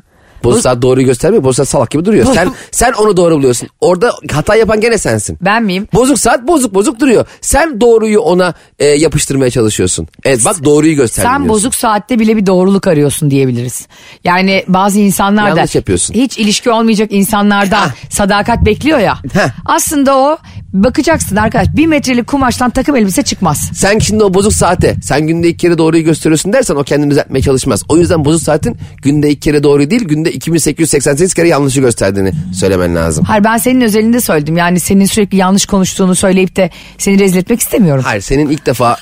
Bozuk 0.46 0.62
saat 0.62 0.82
doğruyu 0.82 1.06
göstermiyor. 1.06 1.44
Bozuk 1.44 1.56
saat 1.56 1.68
salak 1.68 1.90
gibi 1.90 2.04
duruyor. 2.04 2.26
Sen 2.34 2.52
sen 2.70 2.92
onu 2.92 3.16
doğru 3.16 3.34
buluyorsun. 3.36 3.68
Orada 3.80 4.12
hata 4.32 4.54
yapan 4.54 4.80
gene 4.80 4.98
sensin. 4.98 5.38
Ben 5.40 5.62
miyim? 5.62 5.88
Bozuk 5.94 6.18
saat 6.18 6.46
bozuk 6.48 6.74
bozuk 6.74 7.00
duruyor. 7.00 7.26
Sen 7.40 7.80
doğruyu 7.80 8.20
ona 8.20 8.54
e, 8.78 8.86
yapıştırmaya 8.86 9.50
çalışıyorsun. 9.50 10.08
Evet 10.24 10.44
bak 10.44 10.64
doğruyu 10.64 10.96
gösterdin 10.96 11.28
Sen 11.28 11.38
diyorsun. 11.38 11.48
bozuk 11.54 11.74
saatte 11.74 12.18
bile 12.18 12.36
bir 12.36 12.46
doğruluk 12.46 12.86
arıyorsun 12.86 13.30
diyebiliriz. 13.30 13.86
Yani 14.24 14.64
bazı 14.68 14.98
insanlar 14.98 15.52
da 15.54 15.58
Yanlış 15.58 15.74
yapıyorsun. 15.74 16.14
hiç 16.14 16.38
ilişki 16.38 16.70
olmayacak 16.70 17.12
insanlardan 17.12 17.90
sadakat 18.10 18.64
bekliyor 18.64 18.98
ya. 18.98 19.18
Heh. 19.32 19.48
Aslında 19.66 20.16
o 20.16 20.38
bakacaksın 20.72 21.36
arkadaş 21.36 21.66
bir 21.76 21.86
metrelik 21.86 22.26
kumaştan 22.26 22.70
takım 22.70 22.96
elbise 22.96 23.22
çıkmaz. 23.22 23.70
Sen 23.74 23.98
şimdi 23.98 24.24
o 24.24 24.34
bozuk 24.34 24.52
saate 24.52 24.94
sen 25.02 25.26
günde 25.26 25.48
iki 25.48 25.56
kere 25.56 25.78
doğruyu 25.78 26.04
gösteriyorsun 26.04 26.52
dersen 26.52 26.74
o 26.74 26.82
kendini 26.82 27.10
düzeltmeye 27.10 27.42
çalışmaz. 27.42 27.82
O 27.88 27.96
yüzden 27.96 28.24
bozuk 28.24 28.42
saatin 28.42 28.76
günde 29.02 29.30
iki 29.30 29.40
kere 29.40 29.62
doğru 29.62 29.90
değil 29.90 30.04
günde 30.04 30.32
2888 30.32 31.34
kere 31.34 31.48
yanlışı 31.48 31.80
gösterdiğini 31.80 32.32
söylemen 32.54 32.96
lazım. 32.96 33.24
Hayır 33.24 33.44
ben 33.44 33.56
senin 33.56 33.80
özelinde 33.80 34.20
söyledim. 34.20 34.56
Yani 34.56 34.80
senin 34.80 35.04
sürekli 35.04 35.36
yanlış 35.36 35.66
konuştuğunu 35.66 36.14
söyleyip 36.14 36.56
de 36.56 36.70
seni 36.98 37.18
rezil 37.18 37.36
etmek 37.38 37.60
istemiyorum. 37.60 38.02
Hayır 38.06 38.20
senin 38.22 38.48
ilk 38.48 38.66
defa 38.66 38.96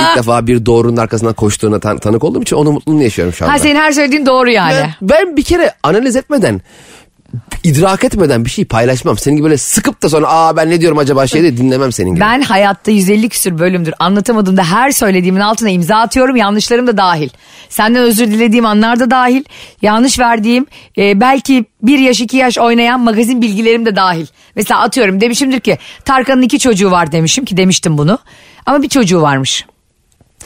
ilk 0.00 0.16
defa 0.16 0.46
bir 0.46 0.66
doğrunun 0.66 0.96
arkasından 0.96 1.34
koştuğuna 1.34 1.78
tan- 1.80 1.98
tanık 1.98 2.24
olduğum 2.24 2.42
için 2.42 2.56
onun 2.56 2.72
mutluluğunu 2.72 3.02
yaşıyorum 3.02 3.34
şu 3.34 3.44
anda. 3.44 3.54
Ha 3.54 3.58
senin 3.58 3.76
her 3.76 3.92
söylediğin 3.92 4.26
doğru 4.26 4.50
yani. 4.50 4.74
Ben, 5.02 5.08
ben 5.08 5.36
bir 5.36 5.42
kere 5.42 5.72
analiz 5.82 6.16
etmeden 6.16 6.60
idrak 7.64 8.04
etmeden 8.04 8.44
bir 8.44 8.50
şey 8.50 8.64
paylaşmam. 8.64 9.18
Senin 9.18 9.36
gibi 9.36 9.44
böyle 9.44 9.58
sıkıp 9.58 10.02
da 10.02 10.08
sonra 10.08 10.26
aa 10.28 10.56
ben 10.56 10.70
ne 10.70 10.80
diyorum 10.80 10.98
acaba 10.98 11.26
şey 11.26 11.42
de 11.42 11.56
dinlemem 11.56 11.92
senin 11.92 12.10
gibi. 12.10 12.20
Ben 12.20 12.42
hayatta 12.42 12.90
150 12.90 13.28
küsür 13.28 13.58
bölümdür 13.58 13.94
anlatamadığımda 13.98 14.64
her 14.64 14.90
söylediğimin 14.90 15.40
altına 15.40 15.70
imza 15.70 15.96
atıyorum 15.96 16.36
yanlışlarım 16.36 16.86
da 16.86 16.96
dahil. 16.96 17.28
Senden 17.68 18.02
özür 18.02 18.26
dilediğim 18.26 18.66
anlar 18.66 19.00
da 19.00 19.10
dahil. 19.10 19.44
Yanlış 19.82 20.18
verdiğim 20.18 20.66
e, 20.98 21.20
belki 21.20 21.64
bir 21.82 21.98
yaş 21.98 22.20
iki 22.20 22.36
yaş 22.36 22.58
oynayan 22.58 23.00
magazin 23.00 23.42
bilgilerim 23.42 23.86
de 23.86 23.96
dahil. 23.96 24.26
Mesela 24.56 24.80
atıyorum 24.80 25.20
demişimdir 25.20 25.60
ki 25.60 25.78
Tarkan'ın 26.04 26.42
iki 26.42 26.58
çocuğu 26.58 26.90
var 26.90 27.12
demişim 27.12 27.44
ki 27.44 27.56
demiştim 27.56 27.98
bunu. 27.98 28.18
Ama 28.66 28.82
bir 28.82 28.88
çocuğu 28.88 29.22
varmış. 29.22 29.66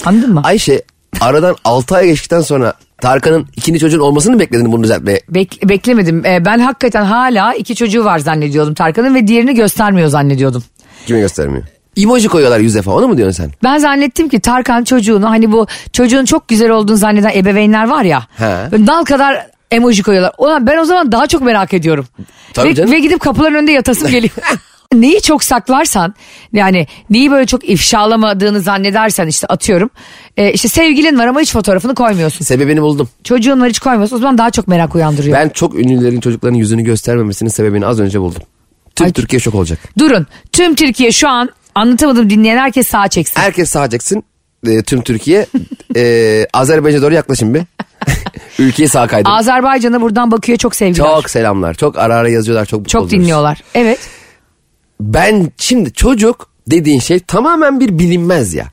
Anladın 0.05 0.35
mı? 0.35 0.40
Ayşe 0.45 0.83
aradan 1.21 1.57
6 1.64 1.97
ay 1.97 2.07
geçtikten 2.07 2.40
sonra 2.40 2.75
Tarkan'ın 3.00 3.46
ikinci 3.56 3.80
çocuğun 3.80 4.00
olmasını 4.00 4.34
mı 4.34 4.40
bekledin 4.40 4.72
bunu 4.72 4.82
düzeltmeye? 4.84 5.20
Bek- 5.30 5.68
beklemedim. 5.68 6.26
E, 6.26 6.44
ben 6.44 6.58
hakikaten 6.58 7.04
hala 7.04 7.54
iki 7.54 7.74
çocuğu 7.74 8.04
var 8.04 8.18
zannediyordum 8.18 8.74
Tarkan'ın 8.74 9.14
ve 9.14 9.26
diğerini 9.26 9.54
göstermiyor 9.54 10.08
zannediyordum. 10.08 10.64
Kime 11.06 11.20
göstermiyor? 11.20 11.64
Emoji 11.96 12.28
koyuyorlar 12.28 12.60
yüze 12.60 12.82
falan 12.82 12.98
onu 12.98 13.08
mu 13.08 13.16
diyorsun 13.16 13.42
sen? 13.44 13.52
Ben 13.62 13.78
zannettim 13.78 14.28
ki 14.28 14.40
Tarkan 14.40 14.84
çocuğunu 14.84 15.30
hani 15.30 15.52
bu 15.52 15.66
çocuğun 15.92 16.24
çok 16.24 16.48
güzel 16.48 16.70
olduğunu 16.70 16.96
zanneden 16.96 17.30
ebeveynler 17.34 17.88
var 17.88 18.02
ya. 18.02 18.26
He. 18.36 18.72
Böyle 18.72 18.86
dal 18.86 19.04
kadar 19.04 19.46
emoji 19.70 20.02
koyuyorlar. 20.02 20.32
Ulan 20.38 20.66
ben 20.66 20.78
o 20.78 20.84
zaman 20.84 21.12
daha 21.12 21.26
çok 21.26 21.42
merak 21.42 21.74
ediyorum. 21.74 22.06
Tabii 22.54 22.68
ve, 22.68 22.74
canım. 22.74 22.92
ve 22.92 22.98
gidip 22.98 23.20
kapıların 23.20 23.54
önünde 23.54 23.72
yatasım 23.72 24.08
geliyor. 24.10 24.34
neyi 24.95 25.21
çok 25.23 25.45
saklarsan 25.45 26.14
yani 26.52 26.87
neyi 27.11 27.31
böyle 27.31 27.47
çok 27.47 27.69
ifşalamadığını 27.69 28.61
zannedersen 28.61 29.26
işte 29.26 29.47
atıyorum. 29.47 29.90
E, 30.37 30.52
işte 30.52 30.69
sevgilin 30.69 31.19
var 31.19 31.26
ama 31.26 31.40
hiç 31.40 31.52
fotoğrafını 31.52 31.95
koymuyorsun. 31.95 32.45
Sebebini 32.45 32.83
buldum. 32.83 33.09
Çocuğun 33.25 33.61
var 33.61 33.69
hiç 33.69 33.78
koymuyorsun 33.78 34.16
o 34.16 34.19
zaman 34.19 34.38
daha 34.38 34.50
çok 34.50 34.69
merak 34.69 34.95
uyandırıyor. 34.95 35.38
Ben 35.38 35.49
çok 35.49 35.75
ünlülerin 35.75 36.21
çocuklarının 36.21 36.59
yüzünü 36.59 36.83
göstermemesinin 36.83 37.50
sebebini 37.50 37.87
az 37.87 38.00
önce 38.00 38.21
buldum. 38.21 38.43
Tüm 38.97 39.07
Ay- 39.07 39.12
Türkiye 39.12 39.40
şok 39.40 39.55
olacak. 39.55 39.78
Durun 39.99 40.26
tüm 40.52 40.75
Türkiye 40.75 41.12
şu 41.12 41.28
an 41.28 41.50
anlatamadım 41.75 42.31
dinleyen 42.31 42.59
herkes 42.59 42.88
sağa 42.88 43.09
çeksin. 43.09 43.40
Herkes 43.40 43.71
sağa 43.71 43.90
çeksin. 43.90 44.25
E, 44.66 44.83
tüm 44.83 45.02
Türkiye. 45.02 45.47
E, 45.97 46.47
Azerbaycan'a 46.52 47.02
doğru 47.02 47.14
yaklaşın 47.14 47.55
bir. 47.55 47.62
Ülkeyi 48.59 48.88
sağa 48.88 49.07
kaydırın. 49.07 49.35
Azerbaycan'a 49.35 50.00
buradan 50.00 50.31
bakıyor 50.31 50.59
çok 50.59 50.76
sevgiler. 50.76 51.07
Çok 51.07 51.31
selamlar. 51.31 51.75
Çok 51.75 51.99
ara 51.99 52.14
ara 52.16 52.28
yazıyorlar. 52.28 52.66
Çok 52.66 52.88
çok 52.88 53.02
oluyoruz. 53.02 53.21
dinliyorlar. 53.25 53.62
Evet. 53.75 53.99
Ben 55.00 55.50
şimdi 55.58 55.92
çocuk 55.92 56.48
dediğin 56.70 57.00
şey 57.00 57.20
tamamen 57.20 57.80
bir 57.80 57.98
bilinmez 57.98 58.54
ya. 58.54 58.66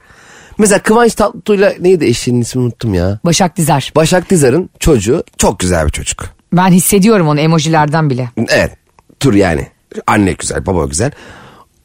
Mesela 0.57 0.79
Kıvanç 0.79 1.15
Tatlıtuğ'la 1.15 1.73
neydi 1.79 2.05
eşinin 2.05 2.41
ismini 2.41 2.65
unuttum 2.65 2.93
ya. 2.93 3.19
Başak 3.25 3.57
Dizer. 3.57 3.91
Başak 3.95 4.29
Dizar'ın 4.29 4.69
çocuğu 4.79 5.23
çok 5.37 5.59
güzel 5.59 5.85
bir 5.85 5.91
çocuk. 5.91 6.25
Ben 6.53 6.71
hissediyorum 6.71 7.27
onu 7.27 7.39
emojilerden 7.39 8.09
bile. 8.09 8.29
Evet 8.49 8.71
tur 9.19 9.33
yani. 9.33 9.67
Anne 10.07 10.31
güzel 10.33 10.65
baba 10.65 10.85
güzel. 10.85 11.11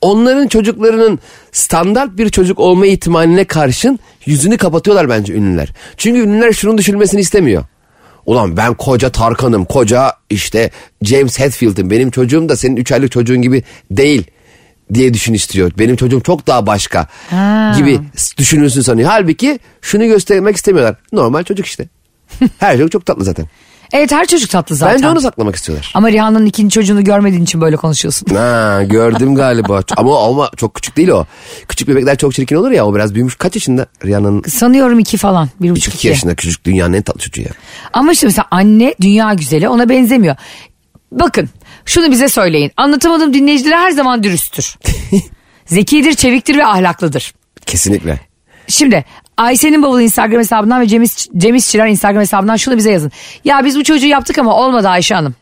Onların 0.00 0.48
çocuklarının 0.48 1.18
standart 1.52 2.18
bir 2.18 2.28
çocuk 2.28 2.58
olma 2.58 2.86
ihtimaline 2.86 3.44
karşın 3.44 3.98
yüzünü 4.26 4.56
kapatıyorlar 4.56 5.08
bence 5.08 5.34
ünlüler. 5.34 5.72
Çünkü 5.96 6.20
ünlüler 6.20 6.52
şunun 6.52 6.78
düşünmesini 6.78 7.20
istemiyor. 7.20 7.64
Ulan 8.28 8.56
ben 8.56 8.74
koca 8.74 9.12
Tarkan'ım, 9.12 9.64
koca 9.64 10.12
işte 10.30 10.70
James 11.02 11.38
Hetfield'im. 11.38 11.90
Benim 11.90 12.10
çocuğum 12.10 12.48
da 12.48 12.56
senin 12.56 12.76
3 12.76 12.92
aylık 12.92 13.12
çocuğun 13.12 13.42
gibi 13.42 13.62
değil 13.90 14.24
diye 14.94 15.14
düşün 15.14 15.34
istiyor. 15.34 15.72
Benim 15.78 15.96
çocuğum 15.96 16.20
çok 16.20 16.46
daha 16.46 16.66
başka 16.66 17.06
Ha. 17.30 17.74
gibi 17.76 18.00
düşünülsün 18.38 18.80
sanıyor. 18.80 19.08
Halbuki 19.08 19.58
şunu 19.80 20.06
göstermek 20.06 20.56
istemiyorlar. 20.56 20.96
Normal 21.12 21.42
çocuk 21.44 21.66
işte. 21.66 21.88
Her 22.58 22.76
çocuk 22.76 22.92
çok 22.92 23.06
tatlı 23.06 23.24
zaten. 23.24 23.46
Evet 23.92 24.12
her 24.12 24.26
çocuk 24.26 24.50
tatlı 24.50 24.76
zaten. 24.76 24.96
Bence 24.96 25.08
onu 25.08 25.20
saklamak 25.20 25.56
istiyorlar. 25.56 25.92
Ama 25.94 26.12
Rihanna'nın 26.12 26.46
ikinci 26.46 26.74
çocuğunu 26.74 27.04
görmediğin 27.04 27.44
için 27.44 27.60
böyle 27.60 27.76
konuşuyorsun. 27.76 28.34
Ha 28.34 28.82
gördüm 28.82 29.34
galiba. 29.34 29.82
ama 29.96 30.26
ama 30.28 30.50
çok 30.56 30.74
küçük 30.74 30.96
değil 30.96 31.08
o. 31.08 31.26
Küçük 31.68 31.88
bebekler 31.88 32.16
çok 32.18 32.34
çirkin 32.34 32.56
olur 32.56 32.70
ya 32.70 32.86
o 32.86 32.94
biraz 32.94 33.14
büyümüş. 33.14 33.36
Kaç 33.36 33.54
yaşında 33.54 33.86
Rihanna'nın? 34.04 34.42
Sanıyorum 34.42 34.98
iki 34.98 35.16
falan. 35.16 35.48
Bir 35.60 35.70
buçuk 35.70 35.94
İki 35.94 35.96
iki. 35.98 36.08
yaşında 36.08 36.34
küçük 36.34 36.64
dünyanın 36.64 36.92
en 36.92 37.02
tatlı 37.02 37.20
çocuğu 37.20 37.40
ya. 37.42 37.48
Ama 37.92 38.12
işte 38.12 38.26
mesela 38.26 38.46
anne 38.50 38.94
dünya 39.00 39.34
güzeli 39.34 39.68
ona 39.68 39.88
benzemiyor. 39.88 40.36
Bakın 41.12 41.48
şunu 41.84 42.10
bize 42.10 42.28
söyleyin. 42.28 42.72
Anlatamadığım 42.76 43.34
dinleyicileri 43.34 43.76
her 43.76 43.90
zaman 43.90 44.22
dürüsttür. 44.22 44.76
Zekidir, 45.66 46.14
çeviktir 46.14 46.56
ve 46.56 46.66
ahlaklıdır. 46.66 47.34
Kesinlikle. 47.66 48.20
Şimdi 48.68 49.04
Ayşe'nin 49.38 49.82
bavulu 49.82 50.00
Instagram 50.00 50.38
hesabından 50.40 50.80
ve 50.80 50.86
Cem, 50.88 51.02
İş- 51.02 51.28
Cem 51.36 51.54
İşçiler 51.54 51.86
Instagram 51.86 52.20
hesabından 52.20 52.56
şunu 52.56 52.76
bize 52.76 52.90
yazın. 52.90 53.12
Ya 53.44 53.64
biz 53.64 53.78
bu 53.78 53.84
çocuğu 53.84 54.06
yaptık 54.06 54.38
ama 54.38 54.54
olmadı 54.56 54.88
Ayşe 54.88 55.14
Hanım. 55.14 55.34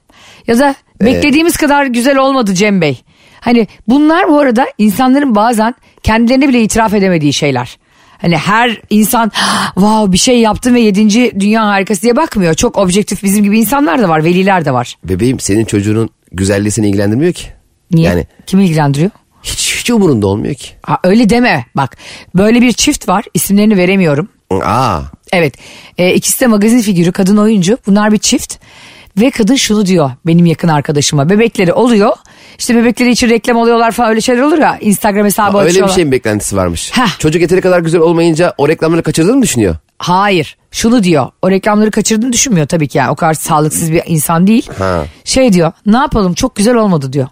Ya 0.46 0.58
da 0.58 0.74
beklediğimiz 1.02 1.56
kadar 1.56 1.86
güzel 1.86 2.16
olmadı 2.18 2.54
Cem 2.54 2.80
Bey. 2.80 3.00
Hani 3.40 3.66
bunlar 3.88 4.28
bu 4.28 4.38
arada 4.38 4.66
insanların 4.78 5.34
bazen 5.34 5.74
kendilerine 6.02 6.48
bile 6.48 6.62
itiraf 6.62 6.94
edemediği 6.94 7.32
şeyler. 7.32 7.78
Hani 8.20 8.36
her 8.36 8.80
insan 8.90 9.32
wow 9.74 10.12
bir 10.12 10.18
şey 10.18 10.40
yaptım 10.40 10.74
ve 10.74 10.80
yedinci 10.80 11.32
dünya 11.40 11.66
harikası 11.66 12.02
diye 12.02 12.16
bakmıyor. 12.16 12.54
Çok 12.54 12.78
objektif 12.78 13.22
bizim 13.22 13.44
gibi 13.44 13.58
insanlar 13.58 14.02
da 14.02 14.08
var, 14.08 14.24
veliler 14.24 14.64
de 14.64 14.72
var. 14.72 14.94
Bebeğim 15.04 15.40
senin 15.40 15.64
çocuğunun 15.64 16.10
güzelliği 16.32 16.70
seni 16.70 16.88
ilgilendirmiyor 16.88 17.32
ki. 17.32 17.46
Niye? 17.92 18.08
Yani 18.08 18.26
Kimi 18.46 18.64
ilgilendiriyor? 18.64 19.10
Hiç 19.86 19.90
umurunda 19.90 20.26
olmuyor 20.26 20.54
ki. 20.54 20.68
Ha, 20.82 20.98
öyle 21.04 21.30
deme 21.30 21.66
bak. 21.76 21.96
Böyle 22.34 22.60
bir 22.60 22.72
çift 22.72 23.08
var 23.08 23.24
isimlerini 23.34 23.76
veremiyorum. 23.76 24.28
Aa 24.50 25.00
Evet. 25.32 25.54
E, 25.98 26.14
ikisi 26.14 26.40
de 26.40 26.46
magazin 26.46 26.80
figürü, 26.80 27.12
kadın 27.12 27.36
oyuncu. 27.36 27.78
Bunlar 27.86 28.12
bir 28.12 28.18
çift. 28.18 28.54
Ve 29.20 29.30
kadın 29.30 29.54
şunu 29.54 29.86
diyor 29.86 30.10
benim 30.26 30.46
yakın 30.46 30.68
arkadaşıma. 30.68 31.30
Bebekleri 31.30 31.72
oluyor. 31.72 32.12
İşte 32.58 32.76
bebekleri 32.76 33.10
için 33.10 33.28
reklam 33.30 33.56
oluyorlar 33.56 33.92
falan 33.92 34.10
öyle 34.10 34.20
şeyler 34.20 34.42
olur 34.42 34.58
ya. 34.58 34.78
Instagram 34.80 35.24
hesabı 35.24 35.58
öyle 35.58 35.84
bir 35.84 35.88
şeyin 35.88 36.12
beklentisi 36.12 36.56
varmış. 36.56 36.90
Heh. 36.94 37.18
Çocuk 37.18 37.42
yeteri 37.42 37.60
kadar 37.60 37.80
güzel 37.80 38.00
olmayınca 38.00 38.54
o 38.58 38.68
reklamları 38.68 39.02
kaçırdığını 39.02 39.36
mı 39.36 39.42
düşünüyor? 39.42 39.76
Hayır. 39.98 40.56
Şunu 40.70 41.02
diyor. 41.02 41.28
O 41.42 41.50
reklamları 41.50 41.90
kaçırdığını 41.90 42.32
düşünmüyor 42.32 42.66
tabii 42.66 42.88
ki. 42.88 42.98
Yani. 42.98 43.10
O 43.10 43.14
kadar 43.14 43.34
sağlıksız 43.34 43.92
bir 43.92 44.02
insan 44.06 44.46
değil. 44.46 44.68
Ha. 44.78 45.04
Şey 45.24 45.52
diyor. 45.52 45.72
Ne 45.86 45.96
yapalım 45.96 46.34
çok 46.34 46.56
güzel 46.56 46.74
olmadı 46.74 47.12
diyor. 47.12 47.28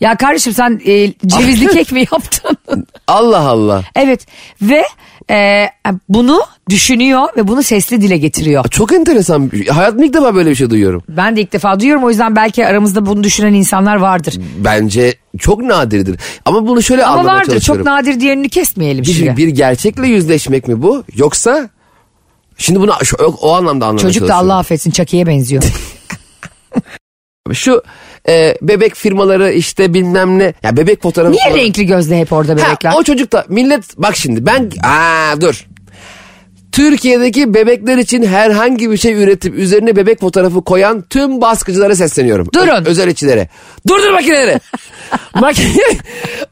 Ya 0.00 0.16
kardeşim 0.16 0.52
sen 0.52 0.80
e, 0.86 1.12
cevizli 1.26 1.66
kek 1.72 1.92
mi 1.92 2.00
yaptın? 2.12 2.86
Allah 3.06 3.40
Allah. 3.40 3.82
evet. 3.94 4.26
Ve 4.62 4.84
e, 5.30 5.66
bunu 6.08 6.40
düşünüyor 6.70 7.28
ve 7.36 7.48
bunu 7.48 7.62
sesli 7.62 8.00
dile 8.00 8.16
getiriyor. 8.16 8.64
Çok 8.68 8.92
enteresan. 8.92 9.50
Hayatımda 9.70 10.04
ilk 10.04 10.14
defa 10.14 10.34
böyle 10.34 10.50
bir 10.50 10.54
şey 10.54 10.70
duyuyorum. 10.70 11.02
Ben 11.08 11.36
de 11.36 11.40
ilk 11.40 11.52
defa 11.52 11.80
duyuyorum 11.80 12.04
o 12.04 12.10
yüzden 12.10 12.36
belki 12.36 12.66
aramızda 12.66 13.06
bunu 13.06 13.24
düşünen 13.24 13.54
insanlar 13.54 13.96
vardır. 13.96 14.34
Bence 14.58 15.14
çok 15.38 15.62
nadirdir. 15.62 16.20
Ama 16.44 16.66
bunu 16.68 16.82
şöyle 16.82 17.04
Ama 17.04 17.18
anlamaya 17.18 17.36
vardır 17.36 17.52
çalışıyorum. 17.52 17.84
çok 17.84 17.92
nadir 17.92 18.20
diğerini 18.20 18.48
kesmeyelim 18.48 19.04
bir, 19.04 19.12
şimdi. 19.12 19.36
bir 19.36 19.48
gerçekle 19.48 20.06
yüzleşmek 20.08 20.68
mi 20.68 20.82
bu? 20.82 21.04
Yoksa 21.16 21.68
şimdi 22.56 22.80
bunu 22.80 22.92
şu, 23.04 23.16
o, 23.16 23.52
anlamda 23.54 23.86
anlamaya 23.86 24.02
Çocuk 24.02 24.28
da. 24.28 24.34
Allah 24.34 24.58
affetsin 24.58 24.90
Çaki'ye 24.90 25.26
benziyor. 25.26 25.62
Şu 27.52 27.82
e, 28.28 28.54
bebek 28.62 28.94
firmaları 28.94 29.52
işte 29.52 29.94
bilmem 29.94 30.38
ne. 30.38 30.54
Ya 30.62 30.76
bebek 30.76 31.02
fotoğrafı 31.02 31.32
Niye 31.32 31.44
falan. 31.48 31.56
renkli 31.56 31.86
gözlü 31.86 32.14
hep 32.14 32.32
orada 32.32 32.52
Ha, 32.52 32.56
bebekler? 32.56 32.92
o 32.96 33.02
çocuk 33.02 33.32
da 33.32 33.44
millet 33.48 33.98
bak 33.98 34.16
şimdi 34.16 34.46
ben 34.46 34.70
aa 34.84 35.40
dur. 35.40 35.66
Türkiye'deki 36.72 37.54
bebekler 37.54 37.98
için 37.98 38.22
herhangi 38.26 38.90
bir 38.90 38.96
şey 38.96 39.22
üretip 39.22 39.54
üzerine 39.54 39.96
bebek 39.96 40.20
fotoğrafı 40.20 40.62
koyan 40.64 41.02
tüm 41.10 41.40
baskıcılara 41.40 41.96
sesleniyorum. 41.96 42.48
Durun. 42.54 42.68
Ö- 42.68 42.84
özel 42.86 43.08
içilere. 43.08 43.48
Durdur 43.88 44.10
makineleri. 44.10 44.60
Makine, 45.34 45.82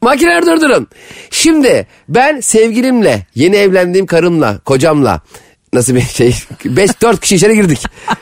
makineleri 0.01 0.45
durdurun. 0.45 0.87
Şimdi 1.31 1.87
ben 2.09 2.39
sevgilimle, 2.39 3.25
yeni 3.35 3.55
evlendiğim 3.55 4.05
karımla, 4.05 4.59
kocamla 4.65 5.21
nasıl 5.73 5.95
bir 5.95 6.01
şey? 6.01 6.35
5-4 6.65 7.19
kişi 7.19 7.35
içeri 7.35 7.55
girdik. 7.55 7.79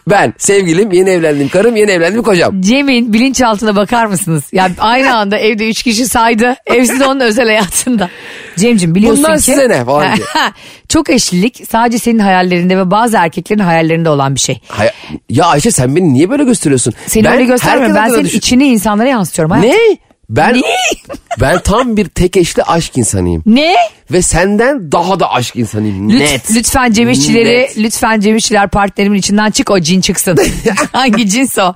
Ben, 0.10 0.34
sevgilim, 0.38 0.92
yeni 0.92 1.10
evlendiğim 1.10 1.50
karım, 1.50 1.76
yeni 1.76 1.92
evlendiğim 1.92 2.24
kocam. 2.24 2.62
Cem'in 2.62 3.14
bilinçaltına 3.14 3.76
bakar 3.76 4.06
mısınız? 4.06 4.44
Yani 4.52 4.74
aynı 4.80 5.16
anda 5.18 5.38
evde 5.38 5.70
üç 5.70 5.84
kişi 5.84 6.06
saydı. 6.06 6.56
De 7.00 7.06
onun 7.06 7.20
özel 7.20 7.46
hayatında. 7.46 8.10
Cem'cim 8.58 8.96
biliyorsun 8.96 9.24
Bundan 9.24 9.38
ki. 9.38 9.44
size 9.44 9.70
ne 9.70 9.86
falan 9.86 10.16
diye. 10.16 10.26
Çok 10.90 11.10
eşlilik 11.10 11.62
sadece 11.72 12.00
senin 12.00 12.20
hayallerinde 12.20 12.78
ve 12.78 12.92
bazı 12.92 13.18
erkeklerin 13.18 13.60
hayallerinde 13.60 14.10
olan 14.10 14.36
bir 14.36 14.40
şey. 14.40 14.60
Hay- 14.68 14.92
ya 15.30 15.46
Ayşe 15.46 15.72
sen 15.72 15.96
beni 15.96 16.14
niye 16.14 16.30
böyle 16.30 16.44
gösteriyorsun? 16.44 16.94
Seni 17.08 17.24
Ben 17.24 17.34
öyle 17.34 17.46
göstermiyorum. 17.46 17.96
Ben 17.96 18.10
senin 18.10 18.24
düşün- 18.26 18.38
içini 18.38 18.68
insanlara 18.68 19.08
yansıtıyorum. 19.10 19.52
hayatım. 19.52 19.72
Ne? 19.82 19.98
Ben 20.36 20.54
Ne? 20.56 20.62
ben 21.42 21.60
tam 21.60 21.98
bir 21.98 22.06
tek 22.08 22.38
eşli 22.38 22.64
aşk 22.64 22.98
insanıyım. 22.98 23.44
Ne? 23.46 23.76
Ve 24.12 24.22
senden 24.22 24.92
daha 24.92 25.20
da 25.20 25.32
aşk 25.32 25.56
insanıyım. 25.56 26.10
Lüt- 26.10 26.20
Net. 26.20 26.52
Lütfen 26.56 26.92
Cem 26.92 27.10
İşçileri, 27.10 27.58
Net. 27.58 27.78
lütfen 27.78 28.20
Cem 28.20 28.36
İşçiler 28.36 28.68
partnerimin 28.70 29.20
içinden 29.20 29.52
çık 29.52 29.70
o 29.72 29.80
cin 29.80 30.02
çıksın. 30.02 30.38
Hangi 30.92 31.30
cins 31.30 31.58
o? 31.58 31.74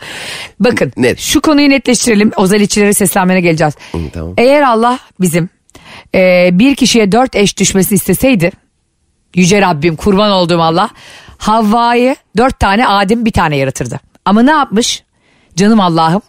Bakın 0.59 0.91
Net. 0.97 1.19
şu 1.19 1.41
konuyu 1.41 1.69
netleştirelim. 1.69 2.31
Özel 2.37 2.61
iççilere 2.61 2.93
seslenmene 2.93 3.41
geleceğiz. 3.41 3.73
tamam. 4.13 4.33
Eğer 4.37 4.61
Allah 4.61 4.99
bizim 5.21 5.49
e, 6.15 6.49
bir 6.53 6.75
kişiye 6.75 7.11
dört 7.11 7.35
eş 7.35 7.57
düşmesini 7.57 7.95
isteseydi 7.95 8.51
Yüce 9.35 9.61
Rabbim 9.61 9.95
kurban 9.95 10.31
olduğum 10.31 10.61
Allah 10.61 10.89
Havva'yı 11.37 12.15
dört 12.37 12.59
tane 12.59 12.87
Adem 12.87 13.25
bir 13.25 13.31
tane 13.31 13.57
yaratırdı. 13.57 13.99
Ama 14.25 14.41
ne 14.41 14.51
yapmış? 14.51 15.03
Canım 15.55 15.79
Allah'ım 15.79 16.21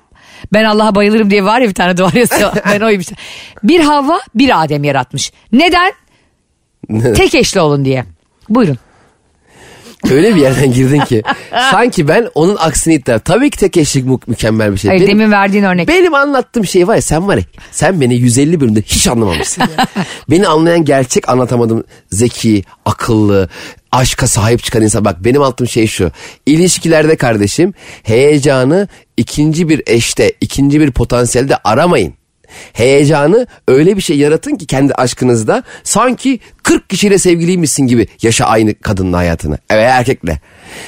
ben 0.52 0.64
Allah'a 0.64 0.94
bayılırım 0.94 1.30
diye 1.30 1.44
var 1.44 1.60
ya 1.60 1.68
bir 1.68 1.74
tane 1.74 1.96
duvar 1.96 2.12
yazıyor. 2.12 2.52
ben 2.72 2.80
oyum 2.80 3.00
işte. 3.00 3.14
Bir 3.62 3.80
Havva 3.80 4.20
bir 4.34 4.62
Adem 4.64 4.84
yaratmış. 4.84 5.32
Neden? 5.52 5.92
Tek 7.14 7.34
eşli 7.34 7.60
olun 7.60 7.84
diye. 7.84 8.04
Buyurun. 8.48 8.78
Öyle 10.10 10.34
bir 10.34 10.40
yerden 10.40 10.72
girdin 10.72 11.00
ki. 11.00 11.22
sanki 11.70 12.08
ben 12.08 12.28
onun 12.34 12.56
aksini 12.56 12.94
iddia. 12.94 13.18
Tabii 13.18 13.50
ki 13.50 13.58
tek 13.58 13.76
eşlik 13.76 14.04
mü- 14.04 14.18
mükemmel 14.26 14.72
bir 14.72 14.78
şey. 14.78 14.88
Hayır, 14.88 15.00
Benim- 15.00 15.18
demin 15.18 15.32
verdiğin 15.32 15.64
örnek. 15.64 15.88
Benim 15.88 16.14
anlattığım 16.14 16.66
şey 16.66 16.88
var 16.88 16.94
ya 16.94 17.02
sen 17.02 17.28
var 17.28 17.36
ya 17.36 17.42
sen 17.70 18.00
beni 18.00 18.14
150 18.14 18.60
bölümde 18.60 18.82
hiç 18.82 19.08
anlamamışsın. 19.08 19.64
beni 20.30 20.48
anlayan 20.48 20.84
gerçek 20.84 21.28
anlatamadım 21.28 21.84
zeki, 22.10 22.64
akıllı, 22.84 23.48
aşka 23.96 24.26
sahip 24.26 24.62
çıkan 24.62 24.82
insan. 24.82 25.04
Bak 25.04 25.24
benim 25.24 25.42
anlattığım 25.42 25.68
şey 25.68 25.86
şu. 25.86 26.10
İlişkilerde 26.46 27.16
kardeşim 27.16 27.74
heyecanı 28.02 28.88
ikinci 29.16 29.68
bir 29.68 29.82
eşte, 29.86 30.32
ikinci 30.40 30.80
bir 30.80 30.90
potansiyelde 30.90 31.56
aramayın. 31.64 32.14
Heyecanı 32.72 33.46
öyle 33.68 33.96
bir 33.96 34.02
şey 34.02 34.18
yaratın 34.18 34.56
ki 34.56 34.66
kendi 34.66 34.94
aşkınızda 34.94 35.62
sanki 35.82 36.40
40 36.62 36.90
kişiyle 36.90 37.18
sevgiliymişsin 37.18 37.86
gibi 37.86 38.06
yaşa 38.22 38.44
aynı 38.44 38.74
kadının 38.74 39.12
hayatını. 39.12 39.58
Evet 39.70 39.88
erkekle. 39.90 40.40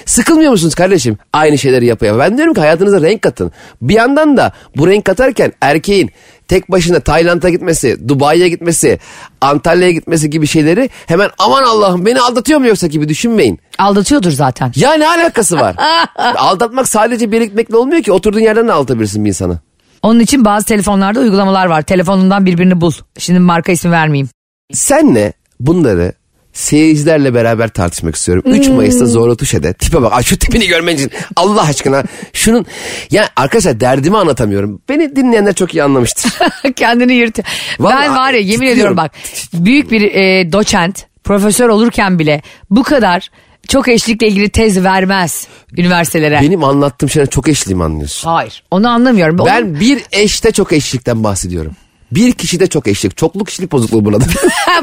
Sıkılmıyor 0.06 0.50
musunuz 0.50 0.74
kardeşim 0.74 1.18
aynı 1.32 1.58
şeyleri 1.58 1.86
yapa? 1.86 2.18
Ben 2.18 2.36
diyorum 2.36 2.54
ki 2.54 2.60
hayatınıza 2.60 3.02
renk 3.02 3.22
katın. 3.22 3.52
Bir 3.82 3.94
yandan 3.94 4.36
da 4.36 4.52
bu 4.76 4.88
renk 4.88 5.04
katarken 5.04 5.52
erkeğin 5.60 6.10
tek 6.48 6.70
başına 6.70 7.00
Tayland'a 7.00 7.48
gitmesi, 7.48 8.08
Dubai'ye 8.08 8.48
gitmesi, 8.48 8.98
Antalya'ya 9.40 9.92
gitmesi 9.92 10.30
gibi 10.30 10.46
şeyleri 10.46 10.90
hemen 11.06 11.30
aman 11.38 11.62
Allah'ım 11.62 12.06
beni 12.06 12.20
aldatıyor 12.20 12.61
mu 12.61 12.66
yoksa 12.66 12.87
gibi 12.87 13.08
düşünmeyin. 13.08 13.58
Aldatıyordur 13.78 14.30
zaten. 14.30 14.72
Ya 14.76 14.94
ne 14.94 15.08
alakası 15.08 15.56
var? 15.56 15.76
Aldatmak 16.37 16.88
sadece 16.88 17.30
bir 17.30 17.37
yere 17.37 17.44
gitmekle 17.44 17.76
olmuyor 17.76 18.02
ki 18.02 18.12
oturduğun 18.12 18.40
yerden 18.40 18.68
de 18.68 18.72
aldatabilirsin 18.72 19.24
bir 19.24 19.28
insanı. 19.28 19.58
Onun 20.02 20.20
için 20.20 20.44
bazı 20.44 20.66
telefonlarda 20.66 21.20
uygulamalar 21.20 21.66
var. 21.66 21.82
Telefonundan 21.82 22.46
birbirini 22.46 22.80
bul. 22.80 22.92
Şimdi 23.18 23.40
marka 23.40 23.72
ismi 23.72 23.90
vermeyeyim. 23.90 24.28
Senle 24.72 25.32
bunları 25.61 26.12
seyircilerle 26.52 27.34
beraber 27.34 27.68
tartışmak 27.68 28.16
istiyorum. 28.16 28.42
3 28.46 28.68
Mayıs'ta 28.68 29.06
Zorlu 29.06 29.37
Tuşe'de. 29.37 29.72
Tipe 29.72 30.02
bak. 30.02 30.24
Şu 30.24 30.38
tipini 30.38 30.66
görmen 30.66 30.94
için 30.94 31.11
Allah 31.37 31.62
aşkına. 31.62 32.04
Şunun 32.32 32.66
ya 33.11 33.28
arkadaşlar 33.37 33.80
derdimi 33.80 34.16
anlatamıyorum. 34.16 34.82
Beni 34.88 35.16
dinleyenler 35.16 35.54
çok 35.54 35.74
iyi 35.74 35.82
anlamıştır. 35.82 36.32
Kendini 36.76 37.14
yırtıyor. 37.14 37.48
Vallahi 37.80 38.02
ben 38.08 38.16
var 38.16 38.32
ya 38.32 38.38
yemin 38.38 38.50
titriyorum. 38.52 38.72
ediyorum 38.74 38.96
bak. 38.96 39.12
Büyük 39.54 39.90
bir 39.90 40.02
e, 40.02 40.52
doçent 40.52 41.06
profesör 41.24 41.68
olurken 41.68 42.18
bile 42.18 42.42
bu 42.70 42.82
kadar 42.82 43.28
çok 43.68 43.88
eşlikle 43.88 44.28
ilgili 44.28 44.48
tez 44.48 44.84
vermez 44.84 45.48
üniversitelere. 45.76 46.40
Benim 46.42 46.64
anlattığım 46.64 47.11
şeyler 47.11 47.30
çok 47.30 47.48
eşliyim 47.48 47.80
anlıyorsun. 47.80 48.28
Hayır 48.30 48.62
onu 48.70 48.88
anlamıyorum. 48.88 49.38
Onun- 49.40 49.46
Ben 49.52 49.80
bir 49.80 50.02
eşte 50.12 50.50
çok 50.52 50.72
eşlikten 50.72 51.24
bahsediyorum. 51.24 51.72
Bir 52.12 52.32
kişide 52.32 52.66
çok 52.66 52.88
eşlik. 52.88 53.16
Çokluk 53.16 53.46
kişilik 53.46 53.72
bozukluğu 53.72 54.04
bunun 54.04 54.16
adı. 54.16 54.24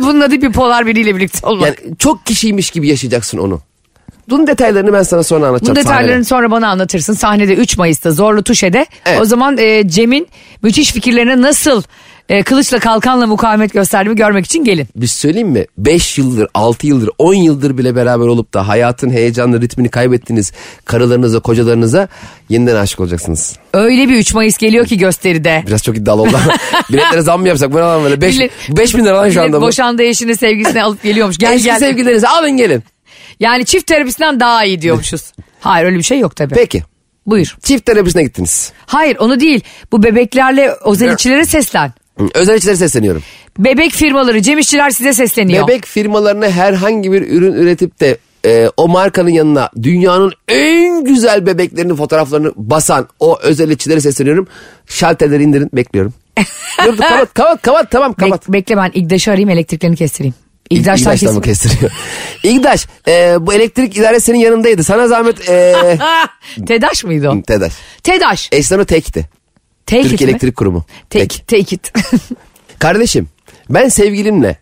Bunun 0.01 0.21
adı 0.21 0.41
bipolar 0.41 0.87
biriyle 0.87 1.15
birlikte 1.15 1.47
olmak. 1.47 1.67
yani 1.67 1.97
çok 1.99 2.25
kişiymiş 2.25 2.71
gibi 2.71 2.87
yaşayacaksın 2.87 3.37
onu. 3.37 3.61
Bunun 4.29 4.47
detaylarını 4.47 4.93
ben 4.93 5.03
sana 5.03 5.23
sonra 5.23 5.47
anlatacağım. 5.47 5.75
Bu 5.75 5.79
detaylarını 5.79 6.09
sahnede. 6.09 6.23
sonra 6.23 6.51
bana 6.51 6.67
anlatırsın. 6.67 7.13
Sahnede 7.13 7.53
3 7.53 7.77
Mayıs'ta 7.77 8.11
Zorlu 8.11 8.43
Tuşe'de. 8.43 8.85
Evet. 9.05 9.21
O 9.21 9.25
zaman 9.25 9.57
e, 9.57 9.89
Cem'in 9.89 10.27
müthiş 10.61 10.91
fikirlerine 10.91 11.41
nasıl 11.41 11.83
e, 12.29 12.43
kılıçla 12.43 12.79
kalkanla 12.79 13.27
mukavemet 13.27 13.73
gösterdiğimi 13.73 14.15
görmek 14.15 14.45
için 14.45 14.63
gelin. 14.63 14.87
Bir 14.95 15.07
söyleyeyim 15.07 15.47
mi? 15.49 15.65
5 15.77 16.17
yıldır, 16.17 16.47
6 16.53 16.87
yıldır, 16.87 17.09
10 17.17 17.33
yıldır 17.33 17.77
bile 17.77 17.95
beraber 17.95 18.25
olup 18.27 18.53
da 18.53 18.67
hayatın 18.67 19.09
heyecanlı 19.09 19.61
ritmini 19.61 19.89
kaybettiğiniz 19.89 20.51
karılarınıza, 20.85 21.39
kocalarınıza 21.39 22.07
yeniden 22.49 22.75
aşık 22.75 22.99
olacaksınız. 22.99 23.55
Öyle 23.73 24.09
bir 24.09 24.15
3 24.15 24.33
Mayıs 24.33 24.57
geliyor 24.57 24.85
ki 24.85 24.97
gösteride. 24.97 25.63
Biraz 25.67 25.83
çok 25.83 25.97
iddialı 25.97 26.21
oldu 26.21 26.37
ama 26.43 26.53
biletlere 26.89 27.21
zam 27.21 27.41
mı 27.41 27.47
yapsak? 27.47 27.71
Bu 27.73 27.77
ne 27.77 27.81
lan 27.81 28.03
böyle? 28.03 28.21
5 28.21 28.35
Millet- 28.37 28.51
5 28.77 28.95
bin 28.95 29.05
lira 29.05 29.17
lan 29.17 29.29
şu 29.29 29.41
anda 29.41 29.57
bu. 29.61 29.65
boşandığı 29.65 30.03
eşini 30.03 30.35
sevgilisine 30.37 30.83
alıp 30.83 31.03
geliyormuş. 31.03 31.37
Gel 31.37 31.53
Eski 31.53 31.63
gel. 31.65 31.79
sevgililerinizi 31.79 32.27
alın 32.27 32.51
gelin. 32.57 32.83
Yani 33.39 33.65
çift 33.65 33.87
terapisinden 33.87 34.39
daha 34.39 34.65
iyi 34.65 34.81
diyormuşuz. 34.81 35.21
Hayır 35.59 35.85
öyle 35.85 35.97
bir 35.97 36.03
şey 36.03 36.19
yok 36.19 36.35
tabii. 36.35 36.53
Peki. 36.53 36.83
Buyur. 37.25 37.57
Çift 37.63 37.85
terapisine 37.85 38.23
gittiniz. 38.23 38.71
Hayır 38.85 39.17
onu 39.19 39.39
değil. 39.39 39.61
Bu 39.91 40.03
bebeklerle 40.03 40.71
özellikçilere 40.85 41.45
seslen. 41.45 41.93
Özel 42.33 42.57
işlere 42.57 42.75
sesleniyorum. 42.75 43.23
Bebek 43.59 43.91
firmaları, 43.91 44.41
Cem 44.41 44.57
İşçiler 44.57 44.89
size 44.89 45.13
sesleniyor. 45.13 45.67
Bebek 45.67 45.85
firmalarına 45.85 46.49
herhangi 46.49 47.11
bir 47.11 47.21
ürün 47.21 47.53
üretip 47.53 47.99
de 47.99 48.17
e, 48.45 48.69
o 48.77 48.87
markanın 48.87 49.29
yanına 49.29 49.69
dünyanın 49.83 50.33
en 50.47 51.03
güzel 51.03 51.45
bebeklerinin 51.45 51.95
fotoğraflarını 51.95 52.51
basan 52.55 53.07
o 53.19 53.39
özellikçilere 53.39 54.01
sesleniyorum. 54.01 54.47
Şalterleri 54.87 55.43
indirin 55.43 55.69
bekliyorum. 55.73 56.13
Dur 56.85 56.97
kapat 56.97 57.33
kapat 57.33 57.61
kapat 57.61 57.91
tamam 57.91 58.11
Bek- 58.11 58.15
kapat. 58.19 58.49
bekle 58.49 58.77
ben 58.77 58.91
İgdaş'ı 58.93 59.31
arayayım 59.31 59.49
elektriklerini 59.49 59.95
kestireyim. 59.95 60.35
İgdaş'tan 60.69 61.13
İgdaş'tan 61.13 61.35
mı 61.35 61.41
kesin. 61.41 61.69
kestiriyor? 61.69 61.91
İgdaş 62.43 62.87
e, 63.07 63.35
bu 63.39 63.53
elektrik 63.53 63.97
idare 63.97 64.19
senin 64.19 64.37
yanındaydı. 64.39 64.83
Sana 64.83 65.07
zahmet 65.07 65.49
e, 65.49 65.75
Tedaş 66.67 67.03
mıydı 67.03 67.29
o? 67.29 67.41
TEDAŞ. 67.41 67.73
Tedaş. 68.03 68.49
Eşten 68.51 68.79
o 68.79 68.85
tekti. 68.85 69.29
Take 69.85 70.01
it 70.01 70.09
Türkiye 70.09 70.25
mi? 70.27 70.31
Elektrik 70.31 70.55
Kurumu. 70.55 70.85
Take, 71.09 71.27
Tek. 71.27 71.47
take 71.47 71.75
it. 71.75 71.91
Kardeşim 72.79 73.27
ben 73.69 73.89
sevgilimle 73.89 74.57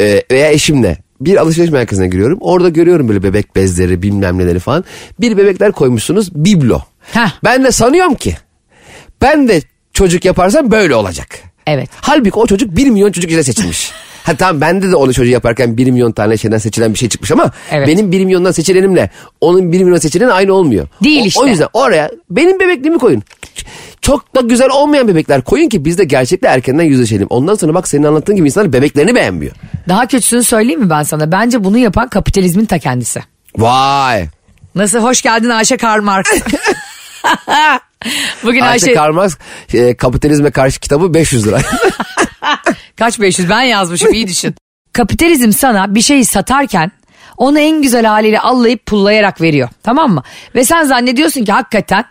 e, 0.00 0.22
veya 0.30 0.50
eşimle 0.52 0.96
bir 1.20 1.36
alışveriş 1.36 1.70
merkezine 1.70 2.08
giriyorum. 2.08 2.38
Orada 2.40 2.68
görüyorum 2.68 3.08
böyle 3.08 3.22
bebek 3.22 3.56
bezleri 3.56 4.02
bilmem 4.02 4.38
neleri 4.38 4.58
falan. 4.58 4.84
Bir 5.20 5.36
bebekler 5.36 5.72
koymuşsunuz 5.72 6.34
biblo. 6.34 6.80
Heh. 7.12 7.28
Ben 7.44 7.64
de 7.64 7.70
sanıyorum 7.72 8.14
ki 8.14 8.36
ben 9.22 9.48
de 9.48 9.62
çocuk 9.92 10.24
yaparsam 10.24 10.70
böyle 10.70 10.94
olacak. 10.94 11.28
Evet. 11.66 11.88
Halbuki 12.00 12.38
o 12.38 12.46
çocuk 12.46 12.76
1 12.76 12.90
milyon 12.90 13.12
çocuk 13.12 13.30
ile 13.30 13.42
seçilmiş. 13.42 13.92
ha 14.22 14.34
tamam 14.36 14.60
bende 14.60 14.90
de 14.90 14.96
onu 14.96 15.14
çocuğu 15.14 15.30
yaparken 15.30 15.76
1 15.76 15.90
milyon 15.90 16.12
tane 16.12 16.36
şeyden 16.36 16.58
seçilen 16.58 16.92
bir 16.94 16.98
şey 16.98 17.08
çıkmış 17.08 17.30
ama 17.32 17.50
Evet. 17.70 17.88
benim 17.88 18.12
1 18.12 18.24
milyondan 18.24 18.50
seçilenimle 18.52 19.10
onun 19.40 19.72
1 19.72 19.82
milyon 19.84 19.98
seçileni 19.98 20.32
aynı 20.32 20.52
olmuyor. 20.52 20.88
Değil 21.04 21.22
O- 21.22 21.26
işte. 21.26 21.40
O 21.40 21.46
yüzden 21.46 21.68
oraya 21.72 22.10
benim 22.30 22.60
bebekliğimi 22.60 22.98
koyun. 22.98 23.22
Çok 24.02 24.34
da 24.34 24.40
güzel 24.40 24.70
olmayan 24.70 25.08
bebekler 25.08 25.42
koyun 25.42 25.68
ki 25.68 25.84
biz 25.84 25.98
de 25.98 26.04
gerçekle 26.04 26.48
erkenden 26.48 26.84
yüzleşelim. 26.84 27.26
Ondan 27.30 27.54
sonra 27.54 27.74
bak 27.74 27.88
senin 27.88 28.02
anlattığın 28.04 28.36
gibi 28.36 28.46
insanlar 28.46 28.72
bebeklerini 28.72 29.14
beğenmiyor. 29.14 29.52
Daha 29.88 30.06
kötüsünü 30.06 30.42
söyleyeyim 30.44 30.80
mi 30.80 30.90
ben 30.90 31.02
sana? 31.02 31.32
Bence 31.32 31.64
bunu 31.64 31.78
yapan 31.78 32.08
kapitalizmin 32.08 32.64
ta 32.64 32.78
kendisi. 32.78 33.22
Vay. 33.56 34.28
Nasıl? 34.74 34.98
Hoş 34.98 35.22
geldin 35.22 35.48
Ayşe 35.48 35.76
Karl 35.76 36.02
Marx. 36.02 36.26
Bugün 38.44 38.60
Ayşe, 38.60 38.86
Ayşe, 38.86 38.94
Karl 38.94 39.12
Marx 39.12 39.36
e, 39.74 39.96
kapitalizme 39.96 40.50
karşı 40.50 40.80
kitabı 40.80 41.14
500 41.14 41.46
lira. 41.46 41.60
kaç 42.96 43.20
500 43.20 43.50
ben 43.50 43.62
yazmışım 43.62 44.12
iyi 44.12 44.28
düşün. 44.28 44.54
Kapitalizm 44.92 45.52
sana 45.52 45.94
bir 45.94 46.02
şeyi 46.02 46.24
satarken 46.24 46.92
onu 47.36 47.58
en 47.58 47.82
güzel 47.82 48.06
haliyle 48.06 48.40
allayıp 48.40 48.86
pullayarak 48.86 49.40
veriyor. 49.40 49.68
Tamam 49.82 50.12
mı? 50.12 50.22
Ve 50.54 50.64
sen 50.64 50.84
zannediyorsun 50.84 51.44
ki 51.44 51.52
hakikaten 51.52 52.04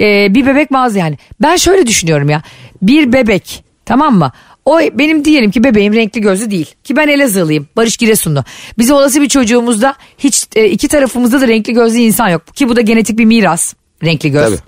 e, 0.00 0.34
bir 0.34 0.46
bebek 0.46 0.70
mağaza 0.70 0.98
yani. 0.98 1.18
Ben 1.42 1.56
şöyle 1.56 1.86
düşünüyorum 1.86 2.28
ya. 2.28 2.42
Bir 2.82 3.12
bebek 3.12 3.64
tamam 3.84 4.18
mı? 4.18 4.32
O 4.64 4.80
benim 4.80 5.24
diyelim 5.24 5.50
ki 5.50 5.64
bebeğim 5.64 5.94
renkli 5.94 6.20
gözlü 6.20 6.50
değil. 6.50 6.74
Ki 6.84 6.96
ben 6.96 7.08
Elazığlıyım. 7.08 7.68
Barış 7.76 7.96
Giresunlu. 7.96 8.44
Bize 8.78 8.94
olası 8.94 9.22
bir 9.22 9.28
çocuğumuzda 9.28 9.94
hiç 10.18 10.46
e, 10.56 10.66
iki 10.66 10.88
tarafımızda 10.88 11.40
da 11.40 11.48
renkli 11.48 11.72
gözlü 11.72 11.98
insan 11.98 12.28
yok. 12.28 12.56
Ki 12.56 12.68
bu 12.68 12.76
da 12.76 12.80
genetik 12.80 13.18
bir 13.18 13.24
miras. 13.24 13.74
Renkli 14.04 14.30
göz. 14.30 14.50
Tabii. 14.50 14.60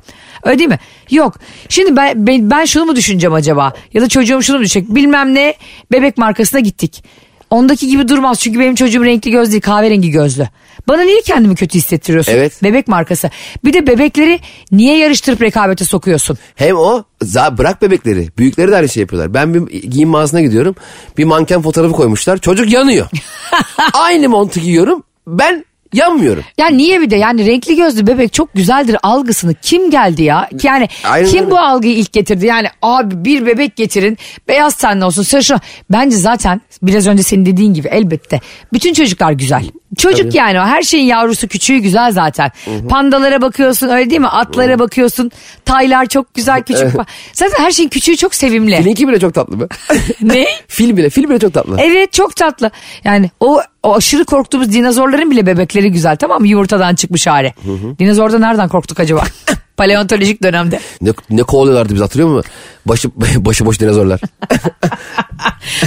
Öyle 0.45 0.59
değil 0.59 0.69
mi? 0.69 0.79
Yok. 1.11 1.39
Şimdi 1.69 1.97
ben, 1.97 2.27
ben, 2.27 2.51
ben 2.51 2.65
şunu 2.65 2.85
mu 2.85 2.97
düşüneceğim 2.97 3.35
acaba? 3.35 3.73
Ya 3.95 4.03
da 4.03 4.09
çocuğum 4.09 4.43
şunu 4.43 4.59
mu 4.59 4.65
düşünecek? 4.65 4.95
Bilmem 4.95 5.35
ne 5.35 5.55
bebek 5.93 6.19
markasına 6.19 6.61
gittik. 6.61 7.05
Ondaki 7.51 7.89
gibi 7.89 8.09
durmaz 8.09 8.41
çünkü 8.41 8.61
benim 8.61 8.75
çocuğum 8.75 9.05
renkli 9.05 9.31
göz 9.31 9.51
değil 9.51 9.63
kahverengi 9.63 10.11
gözlü. 10.11 10.49
Bana 10.89 11.03
niye 11.03 11.21
kendimi 11.21 11.55
kötü 11.55 11.79
hissettiriyorsun? 11.79 12.33
Evet. 12.33 12.63
Bebek 12.63 12.89
markası. 12.89 13.31
Bir 13.65 13.73
de 13.73 13.87
bebekleri 13.87 14.41
niye 14.73 14.97
yarıştırıp 14.99 15.43
rekabete 15.43 15.85
sokuyorsun? 15.85 16.39
Hem 16.55 16.77
o 16.77 17.05
za- 17.23 17.59
bırak 17.59 17.83
bebekleri. 17.83 18.29
Büyükleri 18.39 18.73
de 18.73 18.77
aynı 18.77 18.89
şey 18.89 19.01
yapıyorlar. 19.01 19.35
Ben 19.35 19.55
bir 19.55 19.83
giyim 19.83 20.09
mağazasına 20.09 20.41
gidiyorum. 20.41 20.75
Bir 21.19 21.25
manken 21.25 21.63
fotoğrafı 21.63 21.93
koymuşlar. 21.93 22.39
Çocuk 22.39 22.73
yanıyor. 22.73 23.07
Aynı 23.93 24.29
montu 24.29 24.61
giyiyorum. 24.61 25.03
Ben 25.27 25.65
yanmıyorum. 25.93 26.45
Ya 26.59 26.67
niye 26.69 27.01
bir 27.01 27.11
de 27.11 27.17
yani 27.17 27.47
renkli 27.47 27.77
gözlü 27.77 28.07
bebek 28.07 28.33
çok 28.33 28.55
güzeldir 28.55 28.97
algısını 29.03 29.55
kim 29.63 29.91
geldi 29.91 30.23
ya? 30.23 30.49
Yani 30.63 30.89
Aynen 31.05 31.29
kim 31.29 31.41
öyle. 31.41 31.51
bu 31.51 31.59
algıyı 31.59 31.95
ilk 31.95 32.13
getirdi? 32.13 32.47
Yani 32.47 32.69
abi 32.83 33.25
bir 33.25 33.47
bebek 33.47 33.77
getirin 33.77 34.19
beyaz 34.49 34.75
tenli 34.75 35.05
olsun 35.05 35.23
sarışın. 35.23 35.61
Bence 35.91 36.17
zaten 36.17 36.61
biraz 36.83 37.07
önce 37.07 37.23
senin 37.23 37.47
dediğin 37.47 37.75
gibi 37.75 37.89
elbette 37.89 38.41
bütün 38.73 38.93
çocuklar 38.95 39.33
güzel. 39.33 39.65
Çocuk 39.99 40.35
yani 40.35 40.61
o 40.61 40.63
her 40.65 40.83
şeyin 40.83 41.05
yavrusu 41.05 41.49
küçüğü 41.49 41.79
güzel 41.79 42.13
zaten. 42.13 42.51
Pandalara 42.89 43.43
bakıyorsun 43.43 43.89
öyle 43.89 44.11
değil 44.11 44.21
mi? 44.21 44.29
Atlara 44.29 44.79
bakıyorsun. 44.79 45.31
Taylar 45.65 46.07
çok 46.07 46.35
güzel 46.35 46.63
küçük. 46.63 46.89
zaten 47.33 47.65
her 47.65 47.71
şeyin 47.71 47.89
küçüğü 47.89 48.17
çok 48.17 48.35
sevimli. 48.35 48.77
Filinki 48.77 49.09
bile 49.09 49.21
çok 49.21 49.35
tatlı 49.35 49.61
be. 49.61 49.65
ne? 50.21 50.47
Fil 50.69 50.97
bile, 50.97 51.11
fil 51.11 51.29
bile 51.29 51.39
çok 51.39 51.55
tatlı. 51.55 51.77
Evet 51.81 52.13
çok 52.13 52.37
tatlı. 52.37 52.71
Yani 53.05 53.31
o, 53.41 53.61
o 53.83 53.97
aşırı 53.97 54.25
korktuğumuz 54.25 54.73
dinozorların 54.73 55.31
bile 55.31 55.47
bebekleri 55.47 55.93
güzel 55.93 56.17
tamam 56.17 56.41
mı? 56.41 56.49
Yumurtadan 56.49 56.95
çıkmış 56.95 57.27
hali. 57.27 57.55
Dinozorda 57.99 58.39
nereden 58.39 58.69
korktuk 58.69 59.01
acaba? 59.01 59.25
Paleontolojik 59.77 60.43
dönemde. 60.43 60.81
Ne, 61.01 61.11
ne 61.31 61.43
kovalıyorlardı 61.43 61.95
biz 61.95 62.01
hatırlıyor 62.01 62.29
musun? 62.29 62.51
Başı, 62.87 63.11
başı 63.17 63.67
boş 63.67 63.81
dinozorlar. 63.81 64.21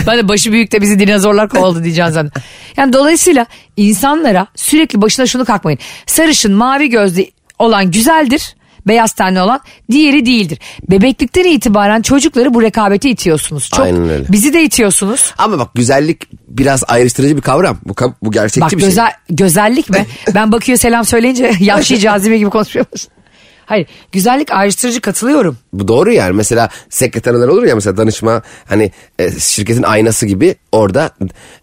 Ben 0.07 0.17
de 0.17 0.27
başı 0.27 0.51
büyük 0.51 0.71
de 0.71 0.81
bizi 0.81 0.99
dinozorlar 0.99 1.49
kovaladı 1.49 1.83
diyeceğim 1.83 2.11
zaten. 2.11 2.31
Yani 2.77 2.93
dolayısıyla 2.93 3.45
insanlara 3.77 4.47
sürekli 4.55 5.01
başına 5.01 5.25
şunu 5.25 5.45
kalkmayın. 5.45 5.79
Sarışın 6.05 6.53
mavi 6.53 6.89
gözlü 6.89 7.25
olan 7.59 7.91
güzeldir. 7.91 8.55
Beyaz 8.87 9.13
tenli 9.13 9.41
olan 9.41 9.59
diğeri 9.91 10.25
değildir. 10.25 10.59
Bebeklikten 10.89 11.43
itibaren 11.43 12.01
çocukları 12.01 12.53
bu 12.53 12.61
rekabete 12.61 13.09
itiyorsunuz. 13.09 13.69
Çok, 13.69 13.85
Aynen 13.85 14.09
öyle. 14.09 14.25
Bizi 14.29 14.53
de 14.53 14.63
itiyorsunuz. 14.63 15.33
Ama 15.37 15.59
bak 15.59 15.69
güzellik 15.75 16.27
biraz 16.47 16.83
ayrıştırıcı 16.87 17.37
bir 17.37 17.41
kavram. 17.41 17.77
Bu, 17.85 17.95
bu 18.23 18.31
gerçekçi 18.31 18.61
Bak 18.61 18.71
bir 18.71 18.79
şey. 18.79 18.89
gözel, 18.89 19.11
güzellik 19.29 19.89
mi? 19.89 20.05
Ben 20.35 20.51
bakıyor 20.51 20.77
selam 20.77 21.05
söyleyince 21.05 21.51
yaşlı 21.59 21.97
cazibe 21.97 22.37
gibi 22.37 22.49
konuşuyor 22.49 22.85
musun? 22.91 23.11
Hayır 23.65 23.87
güzellik 24.11 24.51
ayrıştırıcı 24.51 25.01
katılıyorum. 25.01 25.57
Bu 25.73 25.87
doğru 25.87 26.11
yani. 26.11 26.33
Mesela 26.33 26.69
sekreterler 26.89 27.47
olur 27.47 27.63
ya 27.63 27.75
mesela 27.75 27.97
danışma 27.97 28.41
hani 28.65 28.91
e, 29.19 29.31
şirketin 29.39 29.83
aynası 29.83 30.25
gibi 30.25 30.55
orada 30.71 31.11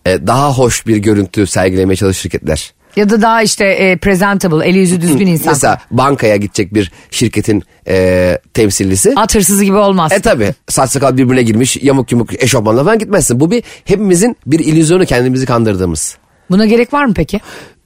e, 0.07 0.27
daha 0.27 0.53
hoş 0.53 0.87
bir 0.87 0.97
görüntü 0.97 1.47
sergilemeye 1.47 1.97
çalışır 1.97 2.21
şirketler. 2.23 2.73
Ya 2.97 3.11
da 3.11 3.23
daha 3.23 3.43
işte 3.43 3.65
e, 3.65 3.97
presentable 3.97 4.69
eli 4.69 4.79
yüzü 4.79 5.01
düzgün 5.01 5.27
insan. 5.27 5.53
Mesela 5.53 5.79
bankaya 5.91 6.37
gidecek 6.37 6.75
bir 6.75 6.93
şirketin 7.11 7.63
e, 7.89 8.39
temsillisi. 8.55 9.13
At 9.17 9.35
hırsızı 9.35 9.65
gibi 9.65 9.77
olmaz. 9.77 10.13
E 10.13 10.21
tabi 10.21 10.55
saç 10.69 10.91
sakal 10.91 11.17
birbirine 11.17 11.43
girmiş 11.43 11.77
yamuk 11.83 12.13
yumuk 12.13 12.43
eşofmanla 12.43 12.85
falan 12.85 12.99
gitmezsin. 12.99 13.41
Bu 13.41 13.51
bir 13.51 13.63
hepimizin 13.85 14.37
bir 14.47 14.59
illüzyonu 14.59 15.07
kendimizi 15.07 15.47
kandırdığımız. 15.47 16.17
Buna 16.51 16.67
gerek 16.67 16.93
var 16.93 17.05
mı 17.05 17.15
peki? 17.15 17.41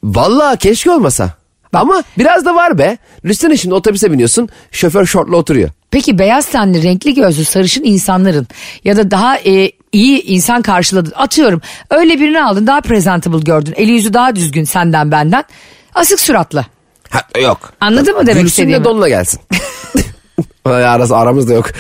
Vallahi 0.05 0.59
keşke 0.59 0.91
olmasa. 0.91 1.31
Ama 1.73 2.03
biraz 2.19 2.45
da 2.45 2.55
var 2.55 2.79
be. 2.79 2.99
Düşünsene 3.25 3.57
şimdi 3.57 3.75
otobüse 3.75 4.13
biniyorsun 4.13 4.49
şoför 4.71 5.07
şortla 5.07 5.37
oturuyor. 5.37 5.71
Peki 5.91 6.19
beyaz 6.19 6.47
tenli 6.47 6.83
renkli 6.83 7.15
gözlü 7.15 7.45
sarışın 7.45 7.85
insanların 7.85 8.47
ya 8.85 8.97
da 8.97 9.11
daha 9.11 9.39
e, 9.39 9.71
iyi 9.95 10.23
insan 10.23 10.63
karşıladın 10.63 11.13
atıyorum 11.17 11.61
öyle 11.91 12.21
birini 12.21 12.43
aldın 12.43 12.67
daha 12.67 12.81
presentable 12.81 13.39
gördün 13.41 13.75
eli 13.77 13.91
yüzü 13.91 14.15
daha 14.15 14.37
düzgün 14.37 14.65
senden 14.65 15.11
benden 15.11 15.45
asık 15.95 16.21
suratlı. 16.21 16.67
Ha, 17.11 17.21
yok. 17.41 17.73
Anladın 17.81 18.15
mı 18.17 18.27
demek 18.27 18.43
Gülsün 18.43 18.47
istediğimi? 18.47 18.81
de 18.81 18.85
donla 18.85 19.09
gelsin. 19.09 19.41
Arası 20.65 21.17
aramızda 21.17 21.55
yok. 21.55 21.67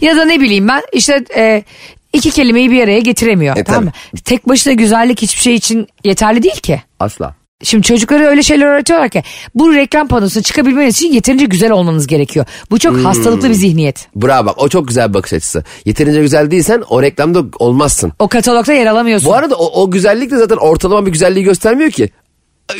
Ya 0.00 0.16
da 0.16 0.24
ne 0.24 0.40
bileyim 0.40 0.68
ben 0.68 0.82
işte 0.92 1.24
e, 1.36 1.64
iki 2.12 2.30
kelimeyi 2.30 2.70
bir 2.70 2.82
araya 2.84 3.00
getiremiyor. 3.00 3.56
E, 3.56 3.64
tamam 3.64 3.84
mı? 3.84 3.92
Tek 4.24 4.48
başına 4.48 4.72
güzellik 4.72 5.22
hiçbir 5.22 5.40
şey 5.40 5.54
için 5.54 5.88
yeterli 6.04 6.42
değil 6.42 6.60
ki. 6.60 6.82
Asla. 7.00 7.34
Şimdi 7.62 7.86
çocuklara 7.86 8.24
öyle 8.26 8.42
şeyler 8.42 8.66
öğretiyorlar 8.66 9.08
ki 9.08 9.22
bu 9.54 9.74
reklam 9.74 10.08
panosuna 10.08 10.42
çıkabilmeniz 10.42 10.96
için 10.96 11.12
yeterince 11.12 11.44
güzel 11.44 11.70
olmanız 11.70 12.06
gerekiyor. 12.06 12.46
Bu 12.70 12.74
Hmm. 12.74 12.78
çok 12.80 12.96
hastalıklı 12.96 13.48
bir 13.48 13.54
zihniyet. 13.54 14.08
Bravo 14.16 14.46
bak 14.46 14.54
o 14.62 14.68
çok 14.68 14.88
güzel 14.88 15.08
bir 15.08 15.14
bakış 15.14 15.32
açısı. 15.32 15.64
Yeterince 15.84 16.20
güzel 16.20 16.50
değilsen 16.50 16.82
o 16.88 17.02
reklamda 17.02 17.44
olmazsın. 17.58 18.12
O 18.18 18.28
katalogda 18.28 18.72
yer 18.72 18.86
alamıyorsun. 18.86 19.28
Bu 19.30 19.34
arada 19.34 19.54
o, 19.56 19.82
o 19.82 19.90
güzellik 19.90 20.30
de 20.30 20.36
zaten 20.38 20.56
ortalama 20.56 21.06
bir 21.06 21.12
güzelliği 21.12 21.44
göstermiyor 21.44 21.90
ki. 21.90 22.10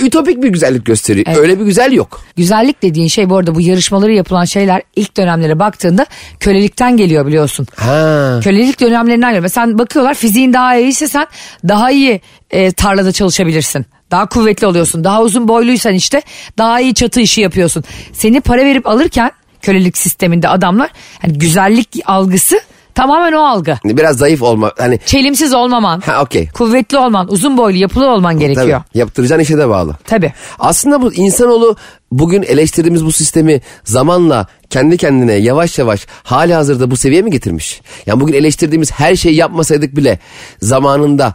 Ütopik 0.01 0.43
bir 0.43 0.49
güzellik 0.49 0.87
gösteriyor. 0.87 1.27
Evet. 1.29 1.39
Öyle 1.39 1.61
bir 1.61 1.65
güzel 1.65 1.93
yok. 1.93 2.21
Güzellik 2.37 2.83
dediğin 2.83 3.09
şey 3.09 3.31
bu 3.31 3.37
arada 3.37 3.55
bu 3.55 3.61
yarışmaları 3.61 4.13
yapılan 4.13 4.45
şeyler 4.45 4.83
ilk 4.97 5.17
dönemlere 5.17 5.59
baktığında 5.59 6.07
kölelikten 6.41 6.97
geliyor 6.97 7.27
biliyorsun. 7.27 7.67
Ha. 7.77 8.41
Kölelik 8.45 8.81
dönemlerinden 8.81 9.29
geliyor. 9.31 9.43
Mesela 9.43 9.79
bakıyorlar 9.79 10.15
fiziğin 10.15 10.53
daha 10.53 10.77
iyiyse 10.77 11.09
sen 11.09 11.27
daha 11.69 11.91
iyi 11.91 12.21
e, 12.51 12.73
tarlada 12.73 13.13
çalışabilirsin. 13.13 13.87
Daha 14.11 14.27
kuvvetli 14.29 14.67
oluyorsun. 14.67 15.05
Daha 15.05 15.23
uzun 15.23 15.49
boyluysan 15.49 15.95
işte 15.95 16.23
daha 16.59 16.81
iyi 16.81 16.95
çatı 16.95 17.21
işi 17.21 17.41
yapıyorsun. 17.41 17.85
Seni 18.13 18.41
para 18.41 18.65
verip 18.65 18.87
alırken 18.87 19.31
kölelik 19.63 19.99
sisteminde 19.99 20.49
adamlar 20.49 20.91
hani 21.23 21.39
güzellik 21.39 21.89
algısı 22.07 22.61
tamamen 22.95 23.33
o 23.33 23.41
algı. 23.41 23.79
Biraz 23.85 24.17
zayıf 24.19 24.43
olma. 24.43 24.73
Hani 24.79 24.99
Çelimsiz 25.07 25.55
olmaman, 25.55 26.01
ha 26.01 26.23
okey. 26.23 26.49
kuvvetli 26.49 26.99
olman, 26.99 27.33
uzun 27.33 27.57
boylu 27.57 27.77
yapılı 27.79 28.11
olman 28.11 28.39
gerekiyor. 28.39 28.83
Tabii. 28.89 28.99
Yaptıracağın 28.99 29.41
işe 29.41 29.59
de 29.59 29.69
bağlı. 29.69 29.97
Tabii. 30.05 30.33
Aslında 30.59 31.03
bu 31.03 31.13
insanoğlu 31.15 31.77
bugün 32.13 32.43
eleştirdiğimiz 32.43 33.05
bu 33.05 33.13
sistemi 33.13 33.61
zamanla 33.85 34.47
kendi 34.71 34.97
kendine 34.97 35.33
yavaş 35.33 35.79
yavaş 35.79 36.07
hali 36.23 36.55
hazırda 36.55 36.91
bu 36.91 36.97
seviyeye 36.97 37.23
mi 37.23 37.31
getirmiş? 37.31 37.81
Yani 38.07 38.21
bugün 38.21 38.35
eleştirdiğimiz 38.35 38.93
her 38.93 39.17
şeyi 39.17 39.35
yapmasaydık 39.35 39.97
bile 39.97 40.19
zamanında 40.63 41.35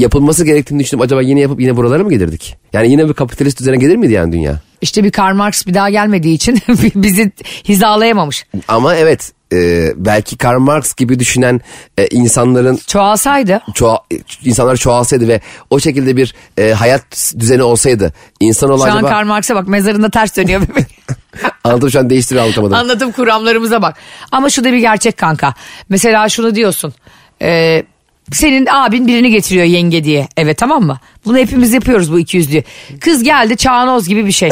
yapılması 0.00 0.44
gerektiğini 0.44 0.80
düşünüp 0.80 1.02
acaba 1.02 1.22
yine 1.22 1.40
yapıp 1.40 1.60
yine 1.60 1.76
buralara 1.76 2.04
mı 2.04 2.10
gelirdik? 2.10 2.56
Yani 2.72 2.90
yine 2.90 3.08
bir 3.08 3.14
kapitalist 3.14 3.60
düzene 3.60 3.76
gelir 3.76 3.96
miydi 3.96 4.12
yani 4.12 4.32
dünya? 4.32 4.60
İşte 4.80 5.04
bir 5.04 5.10
Karl 5.10 5.34
Marx 5.34 5.66
bir 5.66 5.74
daha 5.74 5.90
gelmediği 5.90 6.34
için 6.34 6.58
bizi 6.94 7.32
hizalayamamış. 7.68 8.46
Ama 8.68 8.94
evet 8.94 9.32
e, 9.52 9.92
belki 9.96 10.36
Karl 10.36 10.58
Marx 10.58 10.94
gibi 10.94 11.18
düşünen 11.18 11.60
e, 11.98 12.06
insanların 12.06 12.78
Çoğalsaydı 12.86 13.60
çoğa, 13.74 14.00
insanlar 14.44 14.76
çoğalsaydı 14.76 15.28
ve 15.28 15.40
o 15.70 15.80
şekilde 15.80 16.16
bir 16.16 16.34
e, 16.58 16.72
hayat 16.72 17.34
düzeni 17.38 17.62
olsaydı 17.62 18.12
insanoğlu 18.40 18.78
şu 18.78 18.84
an 18.84 18.96
acaba 18.96 19.08
Karl 19.08 19.26
Marx'a 19.26 19.54
bak 19.54 19.68
mezarında 19.68 20.10
ters 20.10 20.36
dönüyor 20.36 20.60
bebek. 20.60 20.86
anladım 21.64 21.90
şu 21.90 21.98
an 21.98 22.10
değiştiriyor 22.10 22.44
anlatamadım. 22.44 22.76
Anlatım 22.76 23.12
kuramlarımıza 23.12 23.82
bak. 23.82 23.96
Ama 24.32 24.50
şu 24.50 24.64
da 24.64 24.72
bir 24.72 24.78
gerçek 24.78 25.16
kanka. 25.16 25.54
Mesela 25.88 26.28
şunu 26.28 26.54
diyorsun. 26.54 26.94
E, 27.42 27.82
senin 28.32 28.66
abin 28.66 29.06
birini 29.06 29.30
getiriyor 29.30 29.64
yenge 29.64 30.04
diye. 30.04 30.28
Evet 30.36 30.58
tamam 30.58 30.82
mı? 30.82 30.98
Bunu 31.24 31.38
hepimiz 31.38 31.72
yapıyoruz 31.72 32.12
bu 32.12 32.18
iki 32.18 32.36
yüzlü. 32.36 32.62
Kız 33.00 33.22
geldi 33.22 33.56
çağnoz 33.56 34.08
gibi 34.08 34.26
bir 34.26 34.32
şey. 34.32 34.50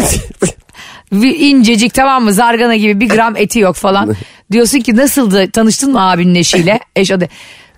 İncecik 1.51 1.95
tamam 1.95 2.25
mı 2.25 2.33
zargana 2.33 2.77
gibi 2.77 3.01
bir 3.01 3.09
gram 3.09 3.37
eti 3.37 3.59
yok 3.59 3.77
falan. 3.77 4.15
Diyorsun 4.53 4.81
ki 4.81 4.97
nasıldı 4.97 5.51
tanıştın 5.51 5.93
mı 5.93 6.11
abinin 6.11 6.35
eşiyle? 6.35 6.81
Eş 6.97 7.11
adı. 7.11 7.29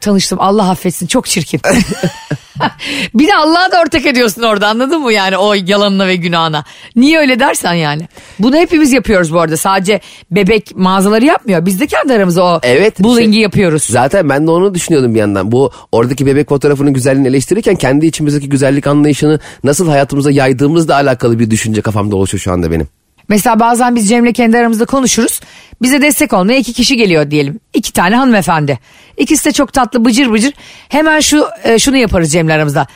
Tanıştım 0.00 0.40
Allah 0.40 0.70
affetsin 0.70 1.06
çok 1.06 1.26
çirkin. 1.26 1.60
bir 3.14 3.26
de 3.26 3.34
Allah'a 3.36 3.72
da 3.72 3.80
ortak 3.80 4.06
ediyorsun 4.06 4.42
orada 4.42 4.68
anladın 4.68 5.00
mı 5.02 5.12
yani 5.12 5.36
o 5.36 5.54
yalanına 5.54 6.06
ve 6.06 6.16
günahına. 6.16 6.64
Niye 6.96 7.18
öyle 7.18 7.40
dersen 7.40 7.74
yani. 7.74 8.08
Bunu 8.38 8.56
hepimiz 8.56 8.92
yapıyoruz 8.92 9.32
bu 9.34 9.40
arada 9.40 9.56
sadece 9.56 10.00
bebek 10.30 10.76
mağazaları 10.76 11.24
yapmıyor. 11.24 11.66
Biz 11.66 11.80
de 11.80 11.86
kendi 11.86 12.12
aramızda 12.12 12.44
o 12.44 12.60
Evet. 12.62 13.00
bullying'i 13.00 13.32
şey- 13.34 13.42
yapıyoruz. 13.42 13.82
Zaten 13.82 14.28
ben 14.28 14.46
de 14.46 14.50
onu 14.50 14.74
düşünüyordum 14.74 15.14
bir 15.14 15.20
yandan. 15.20 15.52
Bu 15.52 15.70
oradaki 15.92 16.26
bebek 16.26 16.48
fotoğrafının 16.48 16.92
güzelliğini 16.92 17.28
eleştirirken 17.28 17.76
kendi 17.76 18.06
içimizdeki 18.06 18.48
güzellik 18.48 18.86
anlayışını 18.86 19.40
nasıl 19.64 19.88
hayatımıza 19.88 20.30
yaydığımızla 20.30 20.94
alakalı 20.94 21.38
bir 21.38 21.50
düşünce 21.50 21.80
kafamda 21.80 22.16
oluşuyor 22.16 22.40
şu 22.40 22.52
anda 22.52 22.70
benim. 22.70 22.88
Mesela 23.30 23.60
bazen 23.60 23.96
biz 23.96 24.08
Cem'le 24.08 24.32
kendi 24.32 24.58
aramızda 24.58 24.84
konuşuruz. 24.84 25.40
Bize 25.82 26.02
destek 26.02 26.32
olmaya 26.32 26.58
iki 26.58 26.72
kişi 26.72 26.96
geliyor 26.96 27.30
diyelim. 27.30 27.60
İki 27.74 27.92
tane 27.92 28.16
hanımefendi. 28.16 28.78
İkisi 29.16 29.44
de 29.44 29.52
çok 29.52 29.72
tatlı 29.72 30.04
bıcır 30.04 30.32
bıcır. 30.32 30.52
Hemen 30.88 31.20
şu 31.20 31.46
e, 31.64 31.78
şunu 31.78 31.96
yaparız 31.96 32.32
Cem'le 32.32 32.48
aramızda. 32.48 32.86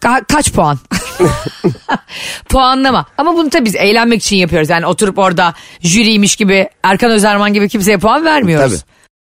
Ka- 0.00 0.24
kaç 0.24 0.52
puan? 0.52 0.78
Puanlama. 2.48 3.06
Ama 3.18 3.34
bunu 3.36 3.50
tabii 3.50 3.64
biz 3.64 3.74
eğlenmek 3.74 4.22
için 4.22 4.36
yapıyoruz. 4.36 4.70
Yani 4.70 4.86
oturup 4.86 5.18
orada 5.18 5.54
jüriymiş 5.80 6.36
gibi 6.36 6.68
Erkan 6.82 7.10
Özerman 7.10 7.52
gibi 7.52 7.68
kimseye 7.68 7.98
puan 7.98 8.24
vermiyoruz. 8.24 8.72
Tabii. 8.72 8.82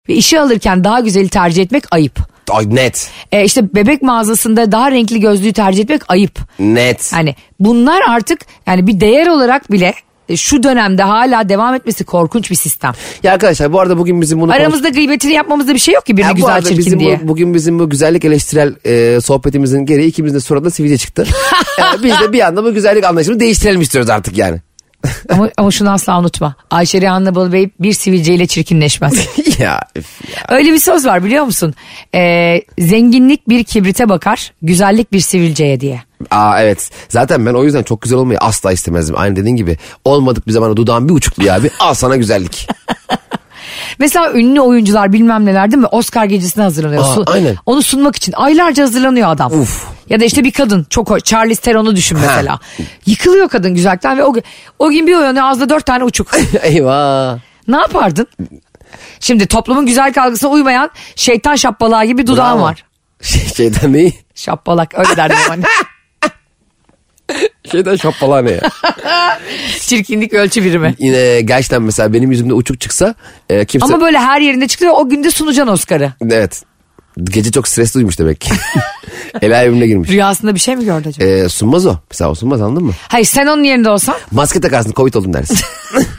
Ve 0.09 0.13
işi 0.13 0.39
alırken 0.39 0.83
daha 0.83 0.99
güzeli 0.99 1.29
tercih 1.29 1.63
etmek 1.63 1.83
ayıp. 1.91 2.19
Ay 2.49 2.75
net. 2.75 3.09
E 3.31 3.43
işte 3.43 3.75
bebek 3.75 4.01
mağazasında 4.01 4.71
daha 4.71 4.91
renkli 4.91 5.19
gözlüğü 5.19 5.53
tercih 5.53 5.83
etmek 5.83 6.01
ayıp. 6.07 6.39
Net. 6.59 7.13
Hani 7.13 7.35
bunlar 7.59 8.01
artık 8.07 8.39
yani 8.67 8.87
bir 8.87 8.99
değer 8.99 9.27
olarak 9.27 9.71
bile 9.71 9.93
şu 10.35 10.63
dönemde 10.63 11.03
hala 11.03 11.49
devam 11.49 11.75
etmesi 11.75 12.03
korkunç 12.03 12.51
bir 12.51 12.55
sistem. 12.55 12.93
Ya 13.23 13.33
arkadaşlar 13.33 13.73
bu 13.73 13.79
arada 13.79 13.97
bugün 13.97 14.21
bizim 14.21 14.41
bunu 14.41 14.51
Aramızda 14.51 14.89
gıybetini 14.89 15.33
yapmamızda 15.33 15.73
bir 15.73 15.79
şey 15.79 15.93
yok 15.93 16.05
ki 16.05 16.17
birini 16.17 16.27
Ya 16.27 16.33
güzel 16.33 16.61
çirkin 16.61 16.77
bizim 16.77 16.99
diye. 16.99 17.19
Bu, 17.23 17.27
bugün 17.27 17.53
bizim 17.53 17.79
bu 17.79 17.89
güzellik 17.89 18.25
eleştirel 18.25 18.75
e, 18.85 19.21
sohbetimizin 19.21 19.85
gereği 19.85 20.07
ikimizin 20.07 20.35
de 20.35 20.39
suratında 20.39 20.69
sivilce 20.69 20.97
çıktı. 20.97 21.27
Yani 21.79 21.97
biz 22.03 22.19
de 22.19 22.33
bir 22.33 22.47
anda 22.47 22.63
bu 22.63 22.73
güzellik 22.73 23.03
anlayışını 23.03 23.39
değiştirelim 23.39 23.81
istiyoruz 23.81 24.09
artık 24.09 24.37
yani. 24.37 24.61
ama, 25.29 25.49
ama 25.57 25.71
şunu 25.71 25.91
asla 25.91 26.19
unutma. 26.19 26.55
Ayşe 26.71 27.01
Rihanna 27.01 27.35
Balıbey 27.35 27.69
bir 27.79 27.93
sivilceyle 27.93 28.47
çirkinleşmez. 28.47 29.27
ya, 29.59 29.65
ya. 29.65 29.81
Öyle 30.49 30.73
bir 30.73 30.79
söz 30.79 31.05
var 31.05 31.23
biliyor 31.23 31.45
musun? 31.45 31.73
Ee, 32.15 32.61
zenginlik 32.79 33.49
bir 33.49 33.63
kibrite 33.63 34.09
bakar, 34.09 34.53
güzellik 34.61 35.13
bir 35.13 35.19
sivilceye 35.19 35.79
diye. 35.79 36.01
Aa 36.31 36.61
evet. 36.61 36.89
Zaten 37.09 37.45
ben 37.45 37.53
o 37.53 37.63
yüzden 37.63 37.83
çok 37.83 38.01
güzel 38.01 38.19
olmayı 38.19 38.39
asla 38.39 38.71
istemezdim. 38.71 39.15
Aynı 39.17 39.35
dediğin 39.35 39.55
gibi. 39.55 39.77
Olmadık 40.05 40.47
bir 40.47 40.51
zamana 40.51 40.77
dudağım 40.77 41.09
bir 41.09 41.13
uçukluyor 41.13 41.55
abi. 41.55 41.69
Al 41.79 41.93
sana 41.93 42.15
güzellik. 42.15 42.67
Mesela 43.99 44.33
ünlü 44.33 44.61
oyuncular 44.61 45.13
bilmem 45.13 45.45
neler 45.45 45.71
değil 45.71 45.81
mi? 45.81 45.87
Oscar 45.87 46.25
gecesine 46.25 46.63
hazırlanıyor. 46.63 47.03
Aa, 47.03 47.31
aynen. 47.31 47.55
Onu 47.65 47.81
sunmak 47.81 48.15
için 48.15 48.33
aylarca 48.37 48.83
hazırlanıyor 48.83 49.29
adam. 49.29 49.61
Uf. 49.61 49.96
Ya 50.09 50.19
da 50.19 50.25
işte 50.25 50.43
bir 50.43 50.51
kadın 50.51 50.87
çok 50.89 51.09
hoş. 51.09 51.23
Charlize 51.23 51.61
Theron'u 51.61 51.95
düşün 51.95 52.17
mesela. 52.21 52.59
Yıkılıyor 53.05 53.49
kadın 53.49 53.75
güzellikten 53.75 54.17
ve 54.17 54.23
o, 54.23 54.33
o 54.79 54.89
gün 54.89 55.07
bir 55.07 55.15
uyanıyor 55.15 55.45
ağzında 55.45 55.69
dört 55.69 55.85
tane 55.85 56.03
uçuk. 56.03 56.27
Eyvah. 56.61 57.39
ne 57.67 57.77
yapardın? 57.77 58.27
Şimdi 59.19 59.47
toplumun 59.47 59.85
güzel 59.85 60.13
algısına 60.17 60.49
uymayan 60.49 60.89
şeytan 61.15 61.55
şapbalığı 61.55 62.03
gibi 62.03 62.21
bir 62.21 62.27
dudağın 62.27 62.57
Bravo. 62.57 62.63
var. 62.65 62.83
Şey, 63.21 63.41
şeyden 63.55 63.93
neyi? 63.93 64.13
Şapbalak 64.35 64.99
öyle 64.99 65.17
derdim 65.17 65.37
hani. 65.47 65.63
Şeyden 67.71 67.95
şappalar 67.95 68.45
ne 68.45 68.51
ya? 68.51 68.61
Çirkinlik 69.79 70.33
ölçü 70.33 70.63
birimi. 70.63 70.95
Yine 70.99 71.41
gerçekten 71.41 71.81
mesela 71.81 72.13
benim 72.13 72.31
yüzümde 72.31 72.53
uçuk 72.53 72.79
çıksa 72.81 73.15
e, 73.49 73.65
kimse... 73.65 73.85
Ama 73.85 74.01
böyle 74.01 74.19
her 74.19 74.41
yerinde 74.41 74.67
çıkıyor 74.67 74.93
o 74.95 75.09
günde 75.09 75.31
sunacaksın 75.31 75.73
Oscar'ı. 75.73 76.13
Evet. 76.21 76.63
Gece 77.23 77.51
çok 77.51 77.67
stresli 77.67 77.97
uyumuş 77.97 78.19
demek 78.19 78.41
ki. 78.41 78.51
El 79.41 79.51
evimine 79.51 79.87
girmiş. 79.87 80.09
Rüyasında 80.09 80.55
bir 80.55 80.59
şey 80.59 80.75
mi 80.75 80.85
gördü 80.85 81.09
acaba? 81.09 81.25
E, 81.29 81.49
sunmaz 81.49 81.85
o. 81.85 81.95
Mesela 82.11 82.31
o 82.31 82.35
sunmaz 82.35 82.61
anladın 82.61 82.83
mı? 82.85 82.93
Hayır 83.07 83.25
sen 83.25 83.47
onun 83.47 83.63
yerinde 83.63 83.89
olsan. 83.89 84.15
Maske 84.31 84.61
takarsın 84.61 84.91
covid 84.95 85.13
oldum 85.13 85.33
dersin. 85.33 85.59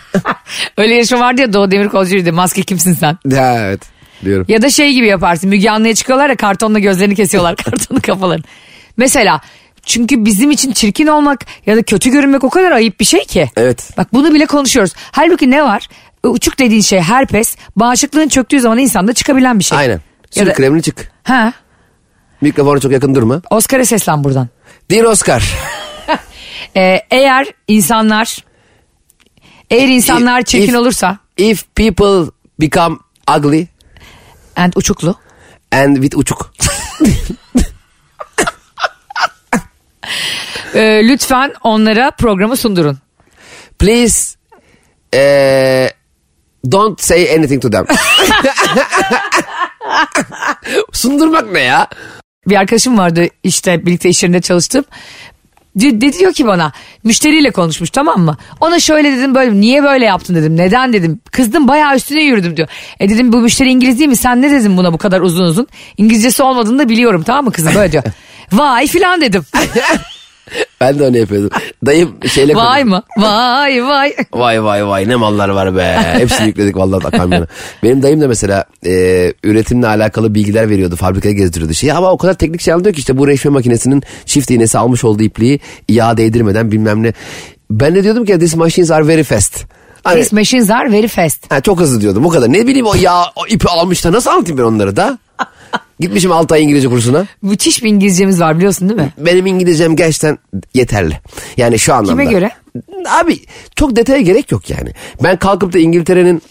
Öyle 0.76 0.94
yarışma 0.94 1.20
vardı 1.20 1.40
ya 1.40 1.52
Doğu 1.52 1.70
Demirkolcu'ydu 1.70 2.32
maske 2.32 2.62
kimsin 2.62 2.92
sen? 2.94 3.18
ya 3.30 3.66
evet 3.68 3.80
diyorum. 4.24 4.46
Ya 4.48 4.62
da 4.62 4.70
şey 4.70 4.92
gibi 4.92 5.06
yaparsın 5.06 5.48
Müge 5.50 5.70
Anlı'ya 5.70 5.94
çıkıyorlar 5.94 6.30
ya 6.30 6.36
kartonla 6.36 6.78
gözlerini 6.78 7.14
kesiyorlar 7.14 7.56
kartonu 7.64 8.00
kafalarını. 8.02 8.44
Mesela 8.96 9.40
çünkü 9.86 10.24
bizim 10.24 10.50
için 10.50 10.72
çirkin 10.72 11.06
olmak 11.06 11.46
ya 11.66 11.76
da 11.76 11.82
kötü 11.82 12.10
görünmek 12.10 12.44
o 12.44 12.50
kadar 12.50 12.72
ayıp 12.72 13.00
bir 13.00 13.04
şey 13.04 13.24
ki. 13.24 13.50
Evet. 13.56 13.90
Bak 13.96 14.12
bunu 14.12 14.34
bile 14.34 14.46
konuşuyoruz. 14.46 14.92
Halbuki 15.12 15.50
ne 15.50 15.62
var? 15.64 15.88
Uçuk 16.24 16.58
dediğin 16.58 16.82
şey 16.82 17.00
herpes 17.00 17.56
bağışıklığın 17.76 18.28
çöktüğü 18.28 18.60
zaman 18.60 18.78
insanda 18.78 19.12
çıkabilen 19.12 19.58
bir 19.58 19.64
şey. 19.64 19.78
Aynen. 19.78 20.00
Sür 20.30 20.46
da- 20.46 20.52
kremini 20.52 20.82
çık. 20.82 21.12
Ha, 21.24 21.52
Mikrofona 22.40 22.80
çok 22.80 22.92
yakın 22.92 23.14
durma. 23.14 23.42
Oscar'a 23.50 23.84
seslen 23.84 24.24
buradan. 24.24 24.48
Dear 24.90 25.04
Oscar. 25.04 25.54
Ee, 26.76 27.00
eğer 27.10 27.46
insanlar 27.68 28.36
eğer 29.70 29.88
insanlar 29.88 30.40
If- 30.40 30.44
çirkin 30.46 30.72
if- 30.72 30.78
olursa 30.78 31.18
If 31.36 31.64
people 31.76 32.30
become 32.60 32.96
ugly 33.38 33.66
and 34.56 34.72
uçuklu 34.76 35.14
and 35.72 35.96
with 35.96 36.16
uçuk. 36.16 36.52
e, 40.74 41.08
lütfen 41.08 41.52
onlara 41.62 42.10
programı 42.10 42.56
sundurun. 42.56 42.98
Please 43.78 44.36
eh, 45.12 45.90
don't 46.66 47.00
say 47.00 47.34
anything 47.36 47.62
to 47.62 47.70
them. 47.70 47.86
Sundurmak 50.92 51.52
ne 51.52 51.60
ya? 51.60 51.86
Bir 52.48 52.56
arkadaşım 52.56 52.98
vardı 52.98 53.26
işte 53.42 53.86
birlikte 53.86 54.08
iş 54.08 54.22
yerinde 54.22 54.40
çalıştım. 54.40 54.84
Di- 55.78 56.00
Dedi 56.00 56.18
diyor 56.18 56.32
ki 56.32 56.46
bana 56.46 56.72
müşteriyle 57.04 57.50
konuşmuş 57.50 57.90
tamam 57.90 58.20
mı? 58.20 58.36
Ona 58.60 58.80
şöyle 58.80 59.16
dedim 59.16 59.34
böyle 59.34 59.60
niye 59.60 59.82
böyle 59.82 60.04
yaptın 60.04 60.34
dedim. 60.34 60.56
Neden 60.56 60.92
dedim. 60.92 61.20
Kızdım 61.32 61.68
bayağı 61.68 61.96
üstüne 61.96 62.22
yürüdüm 62.22 62.56
diyor. 62.56 62.68
E 63.00 63.08
dedim 63.08 63.32
bu 63.32 63.40
müşteri 63.40 63.70
İngiliz 63.70 63.98
değil 63.98 64.08
mi? 64.10 64.16
Sen 64.16 64.42
ne 64.42 64.50
dedin 64.50 64.76
buna 64.76 64.92
bu 64.92 64.98
kadar 64.98 65.20
uzun 65.20 65.44
uzun? 65.44 65.66
İngilizcesi 65.96 66.42
olmadığını 66.42 66.78
da 66.78 66.88
biliyorum 66.88 67.22
tamam 67.22 67.44
mı 67.44 67.52
kızım 67.52 67.74
böyle 67.74 67.92
diyor. 67.92 68.02
Vay 68.52 68.86
filan 68.86 69.20
dedim. 69.20 69.44
Ben 70.80 70.98
de 70.98 71.04
onu 71.06 71.16
yapıyordum. 71.16 71.50
Dayım 71.86 72.14
şeyle 72.28 72.54
vay 72.54 72.84
mı? 72.84 73.02
Vay 73.16 73.84
vay. 73.84 74.14
Vay 74.32 74.64
vay 74.64 74.86
vay 74.86 75.08
ne 75.08 75.16
mallar 75.16 75.48
var 75.48 75.76
be. 75.76 75.96
Hepsini 76.12 76.46
yükledik 76.46 76.76
vallahi 76.76 77.04
da 77.04 77.10
kamyona. 77.10 77.46
Benim 77.82 78.02
dayım 78.02 78.20
da 78.20 78.28
mesela 78.28 78.64
e, 78.86 78.92
üretimle 79.44 79.86
alakalı 79.86 80.34
bilgiler 80.34 80.70
veriyordu. 80.70 80.96
Fabrikaya 80.96 81.34
gezdiriyordu 81.34 81.74
şeyi. 81.74 81.92
Ama 81.94 82.10
o 82.12 82.18
kadar 82.18 82.34
teknik 82.34 82.60
şey 82.60 82.74
anlatıyor 82.74 82.94
ki 82.94 82.98
işte 82.98 83.18
bu 83.18 83.28
reşme 83.28 83.50
makinesinin 83.50 84.02
çift 84.26 84.50
iğnesi 84.50 84.78
almış 84.78 85.04
olduğu 85.04 85.22
ipliği 85.22 85.60
iade 85.88 86.24
edilmeden 86.26 86.72
bilmem 86.72 87.02
ne. 87.02 87.12
Ben 87.70 87.94
de 87.94 88.02
diyordum 88.04 88.24
ki 88.24 88.38
this 88.38 88.56
machines 88.56 88.90
are 88.90 89.06
very 89.08 89.22
fast. 89.22 89.64
Hani, 90.04 90.20
These 90.20 90.36
machines 90.36 90.70
are 90.70 90.92
very 90.92 91.08
fast. 91.08 91.52
ha, 91.52 91.60
çok 91.60 91.80
hızlı 91.80 92.00
diyordum 92.00 92.24
bu 92.24 92.28
kadar. 92.28 92.52
Ne 92.52 92.66
bileyim 92.66 92.86
o 92.86 92.94
yağ 92.94 93.22
o 93.36 93.46
ipi 93.48 93.68
almış 93.68 94.04
da 94.04 94.12
nasıl 94.12 94.30
anlatayım 94.30 94.58
ben 94.58 94.64
onları 94.64 94.96
da? 94.96 95.18
Gitmişim 96.00 96.32
6 96.32 96.54
ay 96.54 96.62
İngilizce 96.62 96.88
kursuna. 96.88 97.26
Müthiş 97.42 97.82
bir 97.82 97.88
İngilizcemiz 97.88 98.40
var 98.40 98.56
biliyorsun 98.56 98.88
değil 98.88 99.00
mi? 99.00 99.12
Benim 99.18 99.46
İngilizcem 99.46 99.96
gerçekten 99.96 100.38
yeterli. 100.74 101.20
Yani 101.56 101.78
şu 101.78 101.94
anlamda. 101.94 102.10
Kime 102.22 102.24
göre? 102.32 102.50
Abi 103.22 103.40
çok 103.76 103.96
detaya 103.96 104.20
gerek 104.20 104.52
yok 104.52 104.70
yani. 104.70 104.90
Ben 105.24 105.36
kalkıp 105.36 105.72
da 105.72 105.78
İngiltere'nin 105.78 106.42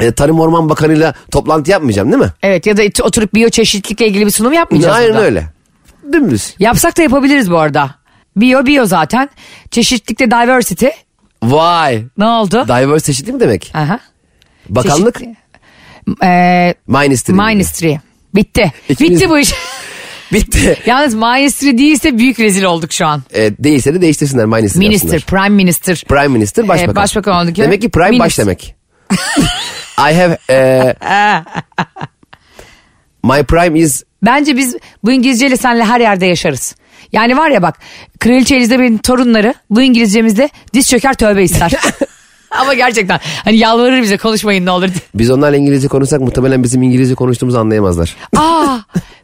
e, 0.00 0.12
Tarım 0.12 0.40
Orman 0.40 0.68
Bakanı'yla 0.68 1.14
toplantı 1.30 1.70
yapmayacağım 1.70 2.12
değil 2.12 2.22
mi? 2.22 2.32
Evet 2.42 2.66
ya 2.66 2.76
da 2.76 2.82
oturup 3.02 3.34
biyoçeşitlilikle 3.34 4.06
ilgili 4.06 4.26
bir 4.26 4.30
sunum 4.30 4.52
yapmayacağız 4.52 4.96
Aynen 4.96 5.08
burada. 5.10 5.22
öyle. 5.24 5.46
Dümdüz. 6.12 6.54
Yapsak 6.58 6.98
da 6.98 7.02
yapabiliriz 7.02 7.50
bu 7.50 7.58
arada. 7.58 7.94
Biyo 8.36 8.66
biyo 8.66 8.84
zaten. 8.86 9.28
Çeşitlilikte 9.70 10.30
diversity. 10.30 10.86
Vay. 11.42 12.04
Ne 12.18 12.24
oldu? 12.26 12.64
Diverse 12.68 13.06
çeşitli 13.06 13.32
mi 13.32 13.40
demek? 13.40 13.70
Aha. 13.74 14.00
Bakanlık. 14.68 15.14
Çeşitli. 15.18 15.36
Ee, 16.24 16.74
Ministry. 16.86 17.32
Ministry. 17.32 17.96
Bitti. 18.36 18.72
İkimiz- 18.88 19.10
Bitti 19.10 19.30
bu 19.30 19.38
iş. 19.38 19.54
Bitti. 20.32 20.76
Yalnız 20.86 21.14
Ministry 21.14 21.78
değilse 21.78 22.18
büyük 22.18 22.40
rezil 22.40 22.62
olduk 22.64 22.92
şu 22.92 23.06
an. 23.06 23.22
E, 23.34 23.50
değilse 23.58 23.94
de 23.94 24.00
değiştirsinler 24.00 24.46
Ministry 24.46 24.78
Minister, 24.78 25.12
yapsınlar. 25.12 25.42
Prime 25.42 25.56
Minister. 25.56 26.04
Prime 26.08 26.28
Minister 26.28 26.68
başbakan. 26.68 26.92
Ee, 26.92 26.96
başbakan 26.96 27.44
olduk. 27.44 27.56
Demek 27.56 27.82
ki 27.82 27.88
Prime 27.88 28.18
baş 28.18 28.38
Minister. 28.38 28.44
demek. 28.44 28.74
I 29.98 30.14
have 30.14 30.38
e, 30.50 30.94
my 33.22 33.42
prime 33.42 33.78
is 33.78 34.02
Bence 34.22 34.56
biz 34.56 34.76
bu 35.04 35.12
İngilizceyle 35.12 35.56
seninle 35.56 35.84
her 35.84 36.00
yerde 36.00 36.26
yaşarız. 36.26 36.76
Yani 37.12 37.36
var 37.36 37.50
ya 37.50 37.62
bak 37.62 37.78
Kraliçe 38.20 38.56
Elizabeth'in 38.56 38.98
torunları 38.98 39.54
bu 39.70 39.82
İngilizcemizde 39.82 40.48
diz 40.74 40.90
çöker 40.90 41.14
tövbe 41.14 41.42
ister. 41.42 41.72
Ama 42.60 42.74
gerçekten 42.74 43.20
hani 43.44 43.56
yalvarır 43.56 44.02
bize 44.02 44.16
konuşmayın 44.16 44.66
ne 44.66 44.70
olur 44.70 44.88
diye. 44.88 45.00
biz 45.14 45.30
onlarla 45.30 45.56
İngilizce 45.56 45.88
konuşsak 45.88 46.20
muhtemelen 46.20 46.62
bizim 46.62 46.82
İngilizce 46.82 47.14
konuştuğumuzu 47.14 47.58
anlayamazlar. 47.58 48.16
Aa, 48.36 48.78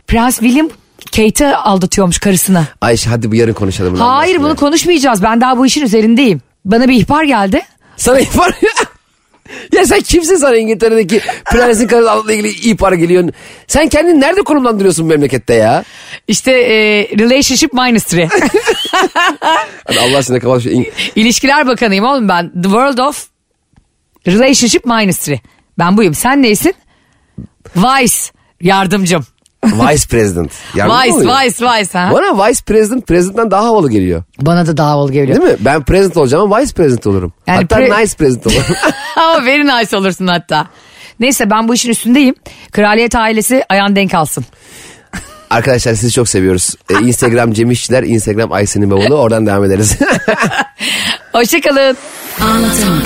Prens 0.06 0.38
William 0.38 0.68
Kate'i 1.16 1.56
aldatıyormuş 1.56 2.18
karısını. 2.18 2.66
Ayşe 2.80 3.10
hadi 3.10 3.30
bu 3.30 3.34
yarın 3.34 3.52
konuşalım. 3.52 3.94
Hayır 3.96 4.38
bunu 4.38 4.48
ya. 4.48 4.54
konuşmayacağız. 4.54 5.22
Ben 5.22 5.40
daha 5.40 5.58
bu 5.58 5.66
işin 5.66 5.82
üzerindeyim. 5.84 6.40
Bana 6.64 6.88
bir 6.88 6.94
ihbar 6.94 7.24
geldi. 7.24 7.62
Sana 7.96 8.20
ihbar 8.20 8.54
Ya 9.72 9.86
sen 9.86 10.00
kimsin 10.00 10.36
sana 10.36 10.56
İngiltere'deki 10.56 11.20
prensin 11.44 11.86
karısıyla 11.86 12.32
ilgili 12.34 12.48
ihbar 12.70 12.92
geliyorsun? 12.92 13.32
Sen 13.66 13.88
kendini 13.88 14.20
nerede 14.20 14.42
konumlandırıyorsun 14.42 15.04
bu 15.04 15.08
memlekette 15.08 15.54
ya? 15.54 15.84
İşte 16.28 16.52
e, 16.52 17.08
Relationship 17.18 17.72
Ministry. 17.72 18.22
Hadi 19.86 20.00
Allah 20.00 20.18
aşkına 20.18 20.40
kapat 20.40 20.66
İlişkiler 21.16 21.66
Bakanıyım 21.66 22.04
oğlum 22.04 22.28
ben. 22.28 22.52
The 22.52 22.62
World 22.62 22.98
of 22.98 23.26
Relationship 24.26 24.84
Ministry. 24.84 25.34
Ben 25.78 25.96
buyum. 25.96 26.14
Sen 26.14 26.42
neysin? 26.42 26.74
Vice 27.76 28.14
yardımcım. 28.60 29.26
Vice 29.64 30.06
President. 30.08 30.52
Yardımcı 30.74 31.02
Vice, 31.02 31.14
oluyor. 31.14 31.32
Vice, 31.40 31.66
Vice. 31.66 31.98
Ha? 31.98 32.10
Bana 32.12 32.48
Vice 32.48 32.60
President, 32.66 33.06
President'dan 33.06 33.50
daha 33.50 33.64
havalı 33.64 33.90
geliyor. 33.90 34.22
Bana 34.40 34.66
da 34.66 34.76
daha 34.76 34.90
havalı 34.90 35.12
geliyor. 35.12 35.40
Değil 35.40 35.52
mi? 35.52 35.56
Ben 35.60 35.82
President 35.82 36.16
olacağım 36.16 36.44
ama 36.44 36.60
Vice 36.60 36.72
President 36.74 37.06
olurum. 37.06 37.32
Yani 37.46 37.56
Hatta 37.56 37.76
pre- 37.80 38.02
Nice 38.02 38.14
President 38.16 38.46
olurum. 38.46 38.62
Ama 39.16 39.44
very 39.46 39.66
nice 39.66 39.96
olursun 39.96 40.26
hatta. 40.26 40.66
Neyse 41.20 41.50
ben 41.50 41.68
bu 41.68 41.74
işin 41.74 41.90
üstündeyim. 41.90 42.34
Kraliyet 42.72 43.14
ailesi 43.14 43.64
ayağın 43.68 43.96
denk 43.96 44.14
alsın. 44.14 44.44
Arkadaşlar 45.50 45.94
sizi 45.94 46.12
çok 46.12 46.28
seviyoruz. 46.28 46.74
Ee, 46.90 46.94
Instagram 46.94 47.52
Cem 47.52 47.70
İşçiler, 47.70 48.02
Instagram 48.02 48.52
Aysen'in 48.52 48.90
bavulu. 48.90 49.14
Oradan 49.14 49.46
devam 49.46 49.64
ederiz. 49.64 49.98
Hoşçakalın. 51.32 51.96
Anlatamadım. 52.40 53.02